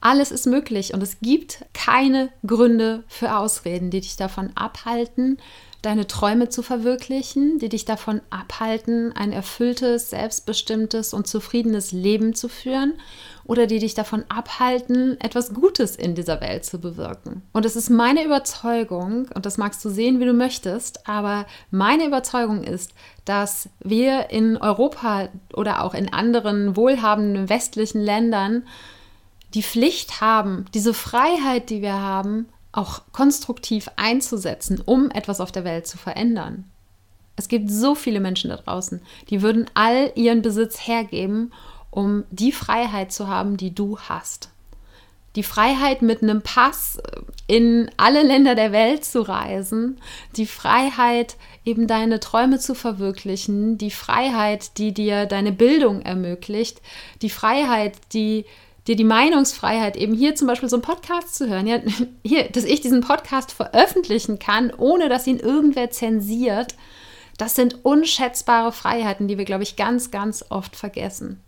Alles 0.01 0.31
ist 0.31 0.47
möglich 0.47 0.95
und 0.95 1.03
es 1.03 1.19
gibt 1.21 1.65
keine 1.75 2.31
Gründe 2.47 3.03
für 3.09 3.37
Ausreden, 3.37 3.91
die 3.91 4.01
dich 4.01 4.17
davon 4.17 4.51
abhalten, 4.55 5.39
deine 5.83 6.07
Träume 6.07 6.49
zu 6.49 6.63
verwirklichen, 6.63 7.59
die 7.59 7.69
dich 7.69 7.85
davon 7.85 8.21
abhalten, 8.31 9.13
ein 9.13 9.33
erfülltes, 9.33 10.11
selbstbestimmtes 10.11 11.15
und 11.15 11.27
zufriedenes 11.27 11.93
Leben 11.93 12.35
zu 12.35 12.49
führen 12.49 12.95
oder 13.45 13.67
die 13.67 13.79
dich 13.79 13.95
davon 13.95 14.25
abhalten, 14.29 15.21
etwas 15.21 15.55
Gutes 15.55 15.95
in 15.97 16.15
dieser 16.15 16.41
Welt 16.41 16.65
zu 16.65 16.81
bewirken. 16.81 17.43
Und 17.53 17.65
es 17.65 17.77
ist 17.77 17.91
meine 17.91 18.25
Überzeugung, 18.25 19.29
und 19.35 19.47
das 19.47 19.57
magst 19.57 19.85
du 19.85 19.89
sehen, 19.89 20.21
wie 20.21 20.27
du 20.27 20.33
möchtest, 20.33 21.09
aber 21.09 21.47
meine 21.71 22.07
Überzeugung 22.07 22.65
ist, 22.65 22.93
dass 23.25 23.69
wir 23.81 24.31
in 24.31 24.57
Europa 24.57 25.29
oder 25.55 25.85
auch 25.85 25.95
in 25.95 26.13
anderen 26.13 26.77
wohlhabenden 26.77 27.49
westlichen 27.49 28.01
Ländern 28.01 28.65
die 29.55 29.63
Pflicht 29.63 30.21
haben, 30.21 30.67
diese 30.75 30.95
Freiheit, 30.95 31.71
die 31.71 31.83
wir 31.83 31.95
haben, 31.95 32.47
auch 32.73 33.03
konstruktiv 33.13 33.91
einzusetzen, 33.97 34.81
um 34.85 35.11
etwas 35.11 35.41
auf 35.41 35.53
der 35.53 35.65
Welt 35.65 35.87
zu 35.87 35.97
verändern. 35.99 36.65
Es 37.37 37.49
gibt 37.49 37.71
so 37.71 37.95
viele 37.95 38.21
Menschen 38.21 38.51
da 38.51 38.57
draußen, 38.57 39.01
die 39.31 39.43
würden 39.43 39.67
all 39.75 40.13
ihren 40.17 40.43
Besitz 40.43 40.87
hergeben, 40.87 41.53
um 41.91 42.25
die 42.31 42.53
Freiheit 42.53 43.13
zu 43.13 43.29
haben, 43.29 43.57
die 43.57 43.75
du 43.75 43.99
hast. 43.99 44.51
Die 45.37 45.43
Freiheit, 45.43 46.03
mit 46.03 46.23
einem 46.23 46.43
Pass 46.43 46.99
in 47.47 47.91
alle 47.97 48.23
Länder 48.23 48.55
der 48.55 48.73
Welt 48.73 49.05
zu 49.05 49.23
reisen, 49.23 50.01
die 50.37 50.47
Freiheit, 50.47 51.37
eben 51.65 51.87
deine 51.87 52.19
Träume 52.19 52.59
zu 52.59 52.75
verwirklichen, 52.75 53.79
die 53.79 53.91
Freiheit, 53.91 54.79
die 54.79 54.93
dir 54.93 55.27
deine 55.27 55.53
Bildung 55.53 56.03
ermöglicht, 56.03 56.81
die 57.23 57.31
Freiheit, 57.31 57.95
die 58.13 58.47
dir 58.89 58.97
die 58.97 59.05
Meinungsfreiheit, 59.05 59.97
eben 59.97 60.15
hier 60.15 60.35
zum 60.35 60.49
Beispiel 60.49 60.69
so 60.69 60.77
einen 60.77 60.83
Podcast 60.83 61.35
zu 61.35 61.49
hören, 61.49 61.67
ja, 61.67 61.79
hier, 62.25 62.45
dass 62.45 62.65
ich 62.65 62.81
diesen 62.81 63.03
Podcast 63.03 63.53
veröffentlichen 63.53 64.39
kann, 64.39 64.73
ohne 64.77 65.09
dass 65.09 65.27
ihn 65.27 65.39
irgendwer 65.39 65.91
zensiert, 65.91 66.75
das 67.37 67.55
sind 67.55 67.85
unschätzbare 67.85 68.73
Freiheiten, 68.73 69.29
die 69.29 69.39
wir, 69.39 69.45
glaube 69.45 69.63
ich, 69.63 69.77
ganz, 69.77 70.11
ganz 70.11 70.45
oft 70.49 70.75
vergessen. 70.75 71.41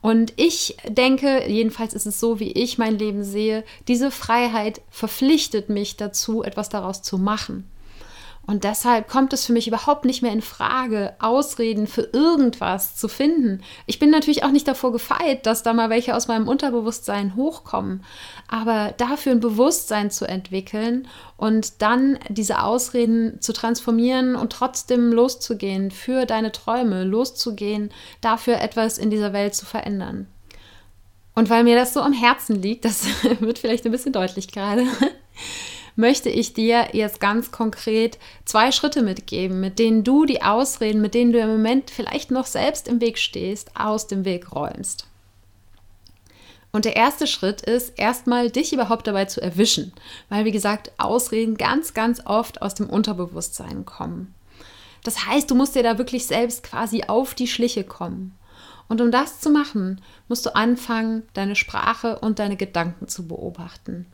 Und 0.00 0.32
ich 0.36 0.76
denke, 0.86 1.48
jedenfalls 1.48 1.94
ist 1.94 2.06
es 2.06 2.20
so, 2.20 2.38
wie 2.38 2.52
ich 2.52 2.78
mein 2.78 2.96
Leben 2.96 3.24
sehe, 3.24 3.64
diese 3.88 4.10
Freiheit 4.10 4.82
verpflichtet 4.90 5.68
mich 5.68 5.96
dazu, 5.96 6.44
etwas 6.44 6.68
daraus 6.68 7.02
zu 7.02 7.18
machen. 7.18 7.68
Und 8.52 8.64
deshalb 8.64 9.08
kommt 9.08 9.32
es 9.32 9.46
für 9.46 9.54
mich 9.54 9.66
überhaupt 9.66 10.04
nicht 10.04 10.20
mehr 10.20 10.30
in 10.30 10.42
Frage, 10.42 11.14
Ausreden 11.20 11.86
für 11.86 12.10
irgendwas 12.12 12.96
zu 12.96 13.08
finden. 13.08 13.62
Ich 13.86 13.98
bin 13.98 14.10
natürlich 14.10 14.44
auch 14.44 14.50
nicht 14.50 14.68
davor 14.68 14.92
gefeit, 14.92 15.46
dass 15.46 15.62
da 15.62 15.72
mal 15.72 15.88
welche 15.88 16.14
aus 16.14 16.28
meinem 16.28 16.46
Unterbewusstsein 16.46 17.34
hochkommen. 17.34 18.04
Aber 18.48 18.92
dafür 18.98 19.32
ein 19.32 19.40
Bewusstsein 19.40 20.10
zu 20.10 20.26
entwickeln 20.26 21.08
und 21.38 21.80
dann 21.80 22.18
diese 22.28 22.62
Ausreden 22.62 23.40
zu 23.40 23.54
transformieren 23.54 24.36
und 24.36 24.52
trotzdem 24.52 25.12
loszugehen 25.12 25.90
für 25.90 26.26
deine 26.26 26.52
Träume, 26.52 27.04
loszugehen, 27.04 27.90
dafür 28.20 28.60
etwas 28.60 28.98
in 28.98 29.08
dieser 29.08 29.32
Welt 29.32 29.54
zu 29.54 29.64
verändern. 29.64 30.26
Und 31.34 31.48
weil 31.48 31.64
mir 31.64 31.74
das 31.74 31.94
so 31.94 32.02
am 32.02 32.12
Herzen 32.12 32.60
liegt, 32.60 32.84
das 32.84 33.06
wird 33.40 33.58
vielleicht 33.58 33.86
ein 33.86 33.92
bisschen 33.92 34.12
deutlich 34.12 34.52
gerade 34.52 34.84
möchte 35.96 36.28
ich 36.28 36.54
dir 36.54 36.88
jetzt 36.92 37.20
ganz 37.20 37.50
konkret 37.50 38.18
zwei 38.44 38.72
Schritte 38.72 39.02
mitgeben, 39.02 39.60
mit 39.60 39.78
denen 39.78 40.04
du 40.04 40.24
die 40.24 40.42
Ausreden, 40.42 41.00
mit 41.00 41.14
denen 41.14 41.32
du 41.32 41.38
im 41.38 41.48
Moment 41.48 41.90
vielleicht 41.90 42.30
noch 42.30 42.46
selbst 42.46 42.88
im 42.88 43.00
Weg 43.00 43.18
stehst, 43.18 43.70
aus 43.76 44.06
dem 44.06 44.24
Weg 44.24 44.52
räumst. 44.52 45.06
Und 46.74 46.86
der 46.86 46.96
erste 46.96 47.26
Schritt 47.26 47.60
ist, 47.60 47.98
erstmal 47.98 48.50
dich 48.50 48.72
überhaupt 48.72 49.06
dabei 49.06 49.26
zu 49.26 49.42
erwischen, 49.42 49.92
weil, 50.30 50.46
wie 50.46 50.52
gesagt, 50.52 50.90
Ausreden 50.96 51.58
ganz, 51.58 51.92
ganz 51.92 52.24
oft 52.24 52.62
aus 52.62 52.74
dem 52.74 52.88
Unterbewusstsein 52.88 53.84
kommen. 53.84 54.34
Das 55.04 55.26
heißt, 55.26 55.50
du 55.50 55.54
musst 55.54 55.74
dir 55.74 55.82
da 55.82 55.98
wirklich 55.98 56.26
selbst 56.26 56.62
quasi 56.62 57.04
auf 57.06 57.34
die 57.34 57.48
Schliche 57.48 57.84
kommen. 57.84 58.38
Und 58.88 59.02
um 59.02 59.10
das 59.10 59.40
zu 59.40 59.50
machen, 59.50 60.00
musst 60.28 60.46
du 60.46 60.54
anfangen, 60.54 61.24
deine 61.34 61.56
Sprache 61.56 62.18
und 62.20 62.38
deine 62.38 62.56
Gedanken 62.56 63.06
zu 63.06 63.26
beobachten 63.26 64.06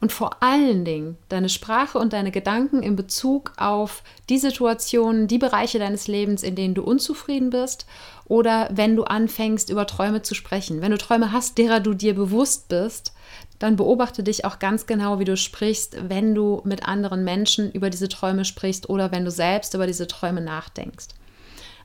und 0.00 0.12
vor 0.12 0.42
allen 0.42 0.84
Dingen 0.84 1.18
deine 1.28 1.48
Sprache 1.48 1.98
und 1.98 2.12
deine 2.12 2.30
Gedanken 2.30 2.82
in 2.82 2.94
Bezug 2.94 3.52
auf 3.56 4.02
die 4.28 4.38
Situationen, 4.38 5.26
die 5.26 5.38
Bereiche 5.38 5.78
deines 5.78 6.06
Lebens, 6.06 6.42
in 6.42 6.54
denen 6.54 6.74
du 6.74 6.82
unzufrieden 6.82 7.50
bist 7.50 7.86
oder 8.26 8.68
wenn 8.72 8.94
du 8.94 9.04
anfängst, 9.04 9.70
über 9.70 9.86
Träume 9.86 10.22
zu 10.22 10.34
sprechen. 10.34 10.80
Wenn 10.82 10.92
du 10.92 10.98
Träume 10.98 11.32
hast, 11.32 11.58
derer 11.58 11.80
du 11.80 11.94
dir 11.94 12.14
bewusst 12.14 12.68
bist, 12.68 13.12
dann 13.58 13.74
beobachte 13.74 14.22
dich 14.22 14.44
auch 14.44 14.60
ganz 14.60 14.86
genau, 14.86 15.18
wie 15.18 15.24
du 15.24 15.36
sprichst, 15.36 15.96
wenn 16.08 16.34
du 16.34 16.62
mit 16.64 16.86
anderen 16.86 17.24
Menschen 17.24 17.72
über 17.72 17.90
diese 17.90 18.08
Träume 18.08 18.44
sprichst 18.44 18.88
oder 18.88 19.10
wenn 19.10 19.24
du 19.24 19.32
selbst 19.32 19.74
über 19.74 19.86
diese 19.88 20.06
Träume 20.06 20.40
nachdenkst. 20.40 21.08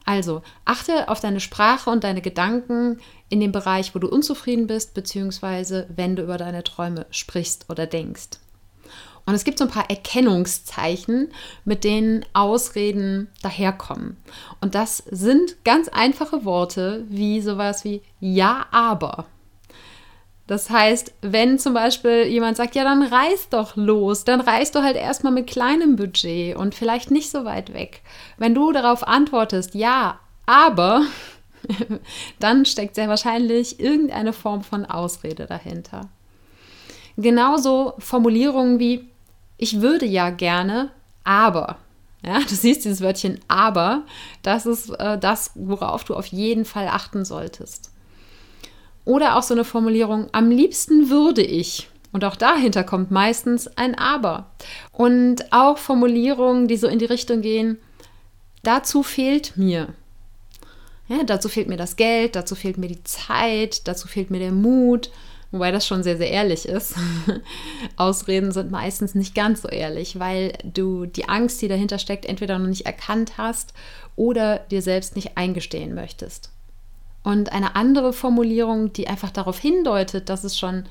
Also 0.06 0.42
achte 0.66 1.10
auf 1.10 1.20
deine 1.20 1.40
Sprache 1.40 1.90
und 1.90 2.04
deine 2.04 2.22
Gedanken 2.22 3.00
in 3.30 3.40
dem 3.40 3.52
Bereich, 3.52 3.96
wo 3.96 4.00
du 4.00 4.08
unzufrieden 4.08 4.68
bist, 4.68 4.94
beziehungsweise 4.94 5.88
wenn 5.96 6.16
du 6.16 6.24
über 6.24 6.38
deine 6.38 6.64
Träume 6.64 7.06
sprichst 7.10 7.70
oder 7.70 7.88
denkst. 7.88 8.40
Und 9.26 9.36
es 9.36 9.46
gibt 9.46 9.58
so 9.58 9.66
ein 9.66 9.72
paar 9.72 9.90
Erkennungszeichen, 9.90 11.32
mit 11.64 11.86
denen 11.86 12.26
Ausreden 12.34 13.30
daherkommen. 13.42 14.18
Und 14.60 14.76
das 14.76 14.98
sind 15.10 15.64
ganz 15.64 15.88
einfache 15.88 16.44
Worte 16.44 17.06
wie 17.08 17.40
sowas 17.40 17.86
wie 17.86 18.02
Ja, 18.20 18.66
aber. 18.72 19.26
Das 20.46 20.70
heißt, 20.70 21.14
wenn 21.22 21.58
zum 21.58 21.74
Beispiel 21.74 22.24
jemand 22.24 22.58
sagt, 22.58 22.76
ja, 22.76 22.84
dann 22.84 23.02
reis 23.02 23.48
doch 23.50 23.78
los, 23.78 24.26
dann 24.26 24.42
reis 24.42 24.72
du 24.72 24.84
halt 24.84 24.98
erstmal 24.98 25.32
mit 25.32 25.48
kleinem 25.48 25.96
Budget 25.96 26.58
und 26.58 26.76
vielleicht 26.76 27.12
nicht 27.12 27.32
so 27.32 27.46
weit 27.46 27.74
weg. 27.74 28.02
Wenn 28.38 28.54
du 28.54 28.74
darauf 28.74 29.08
antwortest, 29.08 29.74
ja, 29.74 30.20
aber, 30.46 31.06
dann 32.40 32.66
steckt 32.66 32.96
sehr 32.96 33.08
wahrscheinlich 33.08 33.80
irgendeine 33.80 34.34
Form 34.34 34.64
von 34.64 34.86
Ausrede 34.86 35.46
dahinter. 35.46 36.10
Genauso 37.16 37.94
Formulierungen 38.00 38.80
wie, 38.80 39.08
ich 39.58 39.80
würde 39.80 40.06
ja 40.06 40.30
gerne, 40.30 40.92
aber. 41.24 41.78
Ja, 42.26 42.40
du 42.40 42.56
siehst 42.56 42.84
dieses 42.84 43.02
Wörtchen 43.02 43.40
aber, 43.48 44.04
das 44.44 44.66
ist 44.66 44.90
äh, 44.90 45.18
das, 45.18 45.52
worauf 45.56 46.04
du 46.04 46.16
auf 46.16 46.26
jeden 46.28 46.66
Fall 46.66 46.88
achten 46.88 47.24
solltest. 47.26 47.93
Oder 49.06 49.38
auch 49.38 49.44
so 49.44 49.54
eine 49.54 49.66
Formulierung, 49.66 50.28
am 50.32 50.50
liebsten 50.50 51.10
würde 51.10 51.42
ich. 51.42 51.90
Und 52.14 52.24
auch 52.24 52.36
dahinter 52.36 52.84
kommt 52.84 53.12
meistens 53.12 53.68
ein 53.76 53.96
Aber. 53.96 54.52
Und 54.92 55.52
auch 55.52 55.78
Formulierungen, 55.78 56.68
die 56.68 56.78
so 56.78 56.88
in 56.88 57.00
die 57.00 57.06
Richtung 57.06 57.42
gehen, 57.42 57.80
dazu 58.62 59.04
fehlt 59.04 59.58
mir. 59.58 59.90
Ja, 61.08 61.24
dazu 61.24 61.50
fehlt 61.50 61.68
mir 61.68 61.76
das 61.76 61.96
Geld, 61.98 62.36
dazu 62.36 62.56
fehlt 62.56 62.78
mir 62.78 62.88
die 62.88 63.04
Zeit, 63.04 63.88
dazu 63.88 64.08
fehlt 64.08 64.32
mir 64.32 64.40
der 64.40 64.54
Mut, 64.54 65.12
wobei 65.52 65.72
das 65.72 65.86
schon 65.86 66.02
sehr, 66.02 66.18
sehr 66.18 66.30
ehrlich 66.30 66.66
ist. 66.66 66.96
Ausreden 67.98 68.52
sind 68.52 68.72
meistens 68.72 69.16
nicht 69.16 69.36
ganz 69.36 69.64
so 69.64 69.68
ehrlich, 69.68 70.18
weil 70.20 70.54
du 70.64 71.06
die 71.06 71.28
Angst, 71.28 71.62
die 71.62 71.68
dahinter 71.68 72.00
steckt, 72.00 72.26
entweder 72.26 72.58
noch 72.58 72.70
nicht 72.70 72.86
erkannt 72.86 73.38
hast 73.38 73.74
oder 74.16 74.60
dir 74.60 74.82
selbst 74.82 75.16
nicht 75.18 75.36
eingestehen 75.36 75.94
möchtest. 75.94 76.53
Und 77.24 77.52
eine 77.52 77.76
andere 77.76 78.12
Formulierung, 78.12 78.92
die 78.92 79.08
einfach 79.08 79.32
darauf 79.32 79.58
hindeutet, 79.58 80.30
dass 80.30 80.44
es 80.44 80.58
schon 80.58 80.84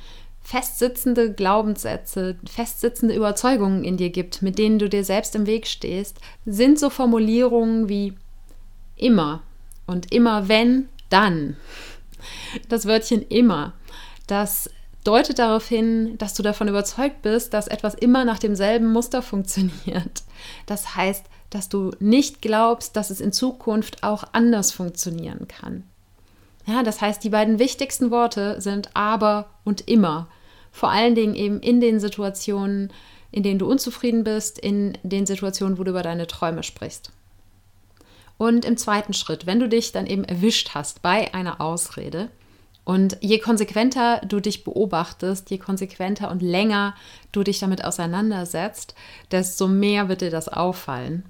festsitzende 0.43 1.33
Glaubenssätze, 1.33 2.37
festsitzende 2.51 3.15
Überzeugungen 3.15 3.85
in 3.85 3.97
dir 3.97 4.11
gibt, 4.11 4.43
mit 4.43 4.59
denen 4.59 4.79
du 4.79 4.89
dir 4.89 5.05
selbst 5.05 5.37
im 5.37 5.47
Weg 5.47 5.67
stehst, 5.67 6.19
sind 6.45 6.79
so 6.79 6.91
Formulierungen 6.91 7.89
wie 7.89 8.15
immer 8.97 9.43
und 9.87 10.13
immer 10.13 10.49
wenn, 10.49 10.89
dann. 11.11 11.57
Das 12.69 12.87
Wörtchen 12.87 13.23
immer, 13.29 13.75
das 14.27 14.71
deutet 15.05 15.39
darauf 15.39 15.67
hin, 15.67 16.17
dass 16.19 16.35
du 16.35 16.43
davon 16.43 16.69
überzeugt 16.69 17.23
bist, 17.23 17.53
dass 17.55 17.67
etwas 17.67 17.95
immer 17.95 18.25
nach 18.25 18.39
demselben 18.39 18.93
Muster 18.93 19.23
funktioniert. 19.23 20.23
Das 20.67 20.97
heißt, 20.97 21.25
dass 21.51 21.69
du 21.69 21.93
nicht 22.01 22.41
glaubst, 22.41 22.97
dass 22.97 23.11
es 23.11 23.21
in 23.21 23.33
Zukunft 23.33 24.03
auch 24.03 24.25
anders 24.33 24.73
funktionieren 24.73 25.47
kann. 25.49 25.85
Ja, 26.73 26.83
das 26.83 27.03
heißt, 27.03 27.23
die 27.23 27.29
beiden 27.29 27.59
wichtigsten 27.59 28.11
Worte 28.11 28.59
sind 28.59 28.89
aber 28.95 29.51
und 29.63 29.91
immer. 29.91 30.29
Vor 30.71 30.89
allen 30.89 31.15
Dingen 31.15 31.35
eben 31.35 31.61
in 31.61 31.83
den 31.83 32.01
Situationen, 32.01 32.91
in 33.31 33.43
denen 33.43 33.59
du 33.59 33.71
unzufrieden 33.71 34.25
bist, 34.25 34.59
in 34.59 34.97
den 35.03 35.27
Situationen, 35.27 35.77
wo 35.77 35.85
du 35.85 35.91
über 35.91 36.03
deine 36.03 36.27
Träume 36.27 36.63
sprichst. 36.63 37.13
Und 38.39 38.65
im 38.65 38.79
zweiten 38.79 39.13
Schritt, 39.13 39.45
wenn 39.45 39.61
du 39.61 39.69
dich 39.69 39.93
dann 39.93 40.07
eben 40.07 40.25
erwischt 40.25 40.71
hast 40.73 41.03
bei 41.03 41.35
einer 41.35 41.61
Ausrede, 41.61 42.31
Und 42.85 43.17
je 43.21 43.39
konsequenter 43.39 44.21
du 44.27 44.41
dich 44.41 44.65
beobachtest, 44.65 45.51
je 45.51 45.59
konsequenter 45.59 46.31
und 46.31 46.43
länger 46.43 46.95
du 47.31 47.45
dich 47.45 47.61
damit 47.61 47.85
auseinandersetzt, 47.85 48.95
desto 49.31 49.69
mehr 49.69 50.09
wird 50.09 50.21
dir 50.21 50.31
das 50.31 50.49
auffallen. 50.49 51.25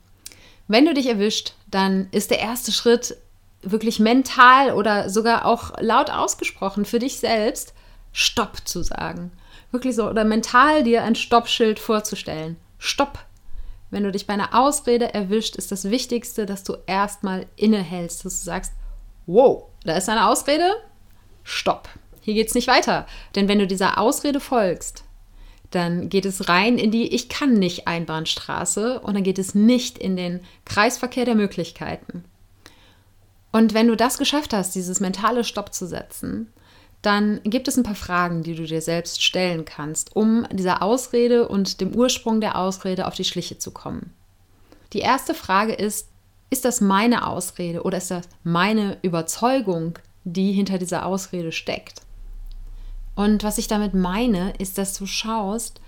Wenn 0.66 0.86
du 0.86 0.94
dich 0.94 1.06
erwischt, 1.08 1.52
dann 1.70 2.08
ist 2.12 2.30
der 2.30 2.38
erste 2.38 2.72
Schritt 2.72 3.16
wirklich 3.62 4.00
mental 4.00 4.72
oder 4.72 5.08
sogar 5.08 5.46
auch 5.46 5.72
laut 5.80 6.10
ausgesprochen 6.10 6.84
für 6.84 6.98
dich 6.98 7.18
selbst, 7.18 7.74
Stopp 8.12 8.66
zu 8.66 8.82
sagen. 8.82 9.32
Wirklich 9.70 9.96
so, 9.96 10.08
oder 10.08 10.24
mental 10.24 10.84
dir 10.84 11.02
ein 11.02 11.14
Stoppschild 11.14 11.78
vorzustellen. 11.78 12.56
Stopp. 12.78 13.18
Wenn 13.90 14.04
du 14.04 14.12
dich 14.12 14.26
bei 14.26 14.34
einer 14.34 14.58
Ausrede 14.58 15.12
erwischt, 15.14 15.56
ist 15.56 15.72
das 15.72 15.90
Wichtigste, 15.90 16.46
dass 16.46 16.64
du 16.64 16.76
erstmal 16.86 17.46
innehältst, 17.56 18.24
dass 18.24 18.40
du 18.40 18.44
sagst, 18.44 18.72
wow, 19.26 19.64
da 19.84 19.96
ist 19.96 20.08
eine 20.08 20.28
Ausrede, 20.28 20.74
Stopp. 21.44 21.88
Hier 22.20 22.34
geht 22.34 22.48
es 22.48 22.54
nicht 22.54 22.68
weiter. 22.68 23.06
Denn 23.34 23.48
wenn 23.48 23.58
du 23.58 23.66
dieser 23.66 23.98
Ausrede 23.98 24.40
folgst, 24.40 25.04
dann 25.70 26.08
geht 26.08 26.26
es 26.26 26.48
rein 26.48 26.78
in 26.78 26.90
die 26.90 27.14
Ich 27.14 27.28
kann 27.28 27.54
nicht 27.54 27.88
Einbahnstraße 27.88 29.00
und 29.00 29.14
dann 29.14 29.22
geht 29.22 29.38
es 29.38 29.54
nicht 29.54 29.98
in 29.98 30.16
den 30.16 30.40
Kreisverkehr 30.64 31.24
der 31.24 31.34
Möglichkeiten. 31.34 32.24
Und 33.52 33.74
wenn 33.74 33.86
du 33.86 33.96
das 33.96 34.18
geschafft 34.18 34.52
hast, 34.52 34.74
dieses 34.74 35.00
mentale 35.00 35.44
Stopp 35.44 35.72
zu 35.72 35.86
setzen, 35.86 36.52
dann 37.02 37.40
gibt 37.44 37.68
es 37.68 37.76
ein 37.76 37.82
paar 37.82 37.96
Fragen, 37.96 38.42
die 38.42 38.54
du 38.54 38.64
dir 38.64 38.80
selbst 38.80 39.22
stellen 39.22 39.64
kannst, 39.64 40.16
um 40.16 40.46
dieser 40.50 40.82
Ausrede 40.82 41.48
und 41.48 41.80
dem 41.80 41.94
Ursprung 41.94 42.40
der 42.40 42.56
Ausrede 42.56 43.06
auf 43.06 43.14
die 43.14 43.24
Schliche 43.24 43.58
zu 43.58 43.72
kommen. 43.72 44.12
Die 44.92 45.00
erste 45.00 45.34
Frage 45.34 45.74
ist, 45.74 46.08
ist 46.48 46.64
das 46.64 46.80
meine 46.80 47.26
Ausrede 47.26 47.82
oder 47.82 47.98
ist 47.98 48.10
das 48.10 48.28
meine 48.44 48.98
Überzeugung, 49.02 49.98
die 50.24 50.52
hinter 50.52 50.78
dieser 50.78 51.06
Ausrede 51.06 51.50
steckt? 51.50 52.02
Und 53.14 53.42
was 53.42 53.58
ich 53.58 53.68
damit 53.68 53.94
meine, 53.94 54.52
ist, 54.58 54.78
dass 54.78 54.96
du 54.96 55.06
schaust, 55.06 55.80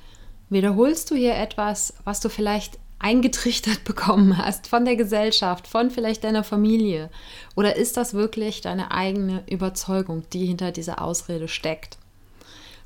wiederholst 0.51 1.11
du 1.11 1.15
hier 1.15 1.37
etwas, 1.37 1.95
was 2.05 2.21
du 2.21 2.29
vielleicht 2.29 2.79
eingetrichtert 3.05 3.85
bekommen 3.85 4.39
hast 4.39 4.67
von 4.67 4.85
der 4.85 4.97
Gesellschaft, 4.97 5.69
von 5.69 5.91
vielleicht 5.91 6.25
deiner 6.25 6.43
Familie? 6.43 7.11
Oder 7.55 7.77
ist 7.77 7.97
das 7.97 8.15
wirklich 8.15 8.63
deine 8.63 8.91
eigene 8.91 9.43
Überzeugung, 9.49 10.25
die 10.33 10.47
hinter 10.47 10.73
dieser 10.73 11.03
Ausrede 11.03 11.47
steckt? 11.47 11.99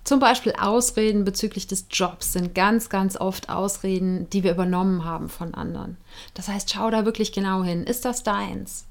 Zum 0.05 0.21
Beispiel 0.21 0.55
Ausreden 0.59 1.25
bezüglich 1.25 1.67
des 1.67 1.87
Jobs 1.91 2.33
sind 2.33 2.55
ganz, 2.55 2.89
ganz 2.89 3.17
oft 3.17 3.51
Ausreden, 3.51 4.29
die 4.31 4.43
wir 4.43 4.53
übernommen 4.53 5.05
haben 5.05 5.29
von 5.29 5.55
anderen. 5.55 5.99
Das 6.35 6.49
heißt, 6.49 6.73
schau 6.73 6.91
da 6.91 7.05
wirklich 7.05 7.33
genau 7.33 7.63
hin. 7.63 7.85
Ist 7.85 8.05
das 8.05 8.23
deins? 8.23 8.87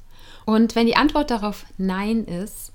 Und 0.45 0.75
wenn 0.75 0.85
die 0.85 0.95
Antwort 0.95 1.31
darauf 1.31 1.65
Nein 1.77 2.23
ist, 2.25 2.71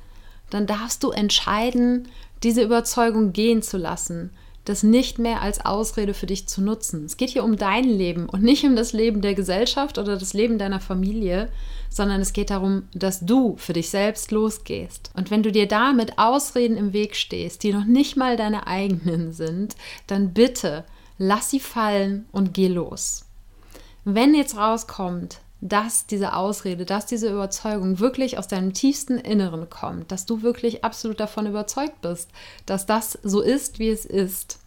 dann 0.51 0.67
darfst 0.67 1.05
du 1.05 1.11
entscheiden, 1.11 2.09
diese 2.43 2.63
Überzeugung 2.63 3.33
gehen 3.33 3.63
zu 3.63 3.79
lassen 3.79 4.31
das 4.65 4.83
nicht 4.83 5.19
mehr 5.19 5.43
als 5.43 5.65
Ausrede 5.65 6.15
für 6.15 6.27
dich 6.27 6.47
zu 6.47 6.63
nutzen. 6.63 7.05
Es 7.05 7.17
geht 7.17 7.31
hier 7.31 7.43
um 7.43 7.57
dein 7.57 7.85
Leben 7.85 8.29
und 8.29 8.43
nicht 8.43 8.65
um 8.65 8.77
das 8.77 8.93
Leben 8.93 9.21
der 9.21 9.35
Gesellschaft 9.35 9.99
oder 9.99 10.17
das 10.17 10.35
Leben 10.35 10.59
deiner 10.59 10.81
Familie, 10.81 11.49
sondern 11.91 12.21
es 12.21 12.33
geht 12.33 12.51
darum, 12.51 12.85
dass 12.95 13.21
du 13.21 13.57
für 13.57 13.73
dich 13.73 13.91
selbst 13.91 14.31
losgehst. 14.31 15.11
Und 15.15 15.31
wenn 15.31 15.43
du 15.43 15.51
dir 15.51 15.67
da 15.67 15.93
mit 15.93 16.19
Ausreden 16.19 16.77
im 16.77 16.93
Weg 16.93 17.17
stehst, 17.17 17.65
die 17.65 17.73
noch 17.73 17.85
nicht 17.85 18.17
mal 18.17 18.37
deine 18.37 18.67
eigenen 18.67 19.33
sind, 19.33 19.75
dann 20.07 20.33
bitte 20.33 20.85
lass 21.19 21.51
sie 21.51 21.61
fallen 21.61 22.27
und 22.33 22.55
geh 22.55 22.69
los. 22.69 23.27
Wenn 24.05 24.35
jetzt 24.35 24.57
rauskommt, 24.57 25.42
dass 25.63 26.07
diese 26.09 26.35
Ausrede, 26.35 26.85
dass 26.85 27.07
diese 27.07 27.31
Überzeugung 27.31 28.01
wirklich 28.01 28.37
aus 28.37 28.49
deinem 28.49 28.75
tiefsten 28.75 29.17
Inneren 29.17 29.71
kommt, 29.71 30.11
dass 30.11 30.27
du 30.27 30.43
wirklich 30.43 30.85
absolut 30.85 31.21
davon 31.21 31.47
überzeugt 31.47 32.01
bist, 32.01 32.29
dass 32.67 32.85
das 32.85 33.17
so 33.23 33.41
ist, 33.41 33.79
wie 33.79 33.89
es 33.89 34.05
ist, 34.05 34.59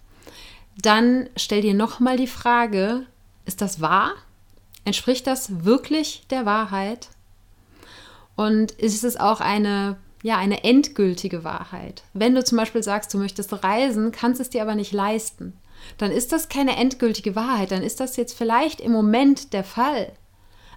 dann 0.81 1.29
stell 1.35 1.61
dir 1.61 1.73
nochmal 1.73 2.15
die 2.15 2.27
Frage, 2.27 3.05
ist 3.45 3.61
das 3.61 3.81
wahr? 3.81 4.13
Entspricht 4.85 5.27
das 5.27 5.65
wirklich 5.65 6.27
der 6.29 6.45
Wahrheit? 6.45 7.09
Und 8.37 8.71
ist 8.71 9.03
es 9.03 9.17
auch 9.17 9.41
eine, 9.41 9.97
ja, 10.23 10.37
eine 10.37 10.63
endgültige 10.63 11.43
Wahrheit? 11.43 12.03
Wenn 12.13 12.35
du 12.35 12.43
zum 12.43 12.57
Beispiel 12.57 12.83
sagst, 12.83 13.13
du 13.13 13.17
möchtest 13.17 13.65
reisen, 13.65 14.13
kannst 14.13 14.39
es 14.39 14.49
dir 14.49 14.61
aber 14.61 14.75
nicht 14.75 14.93
leisten, 14.93 15.57
dann 15.97 16.11
ist 16.11 16.31
das 16.31 16.47
keine 16.47 16.77
endgültige 16.77 17.35
Wahrheit, 17.35 17.71
dann 17.71 17.83
ist 17.83 17.99
das 17.99 18.15
jetzt 18.15 18.37
vielleicht 18.37 18.79
im 18.79 18.93
Moment 18.93 19.51
der 19.51 19.65
Fall. 19.65 20.13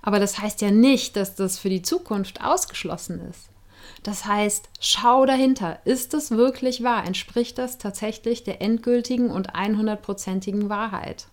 Aber 0.09 0.21
das 0.21 0.39
heißt 0.39 0.63
ja 0.63 0.71
nicht, 0.71 1.17
dass 1.17 1.35
das 1.35 1.59
für 1.59 1.69
die 1.69 1.83
Zukunft 1.83 2.43
ausgeschlossen 2.43 3.21
ist. 3.29 3.51
Das 4.05 4.25
heißt, 4.25 4.71
schau 4.81 5.27
dahinter. 5.27 5.81
Ist 5.85 6.15
es 6.15 6.31
wirklich 6.31 6.83
wahr? 6.83 7.07
Entspricht 7.07 7.59
das 7.59 7.77
tatsächlich 7.77 8.43
der 8.43 8.63
endgültigen 8.63 9.31
und 9.31 9.53
100%igen 9.55 10.71
Wahrheit? 10.71 11.27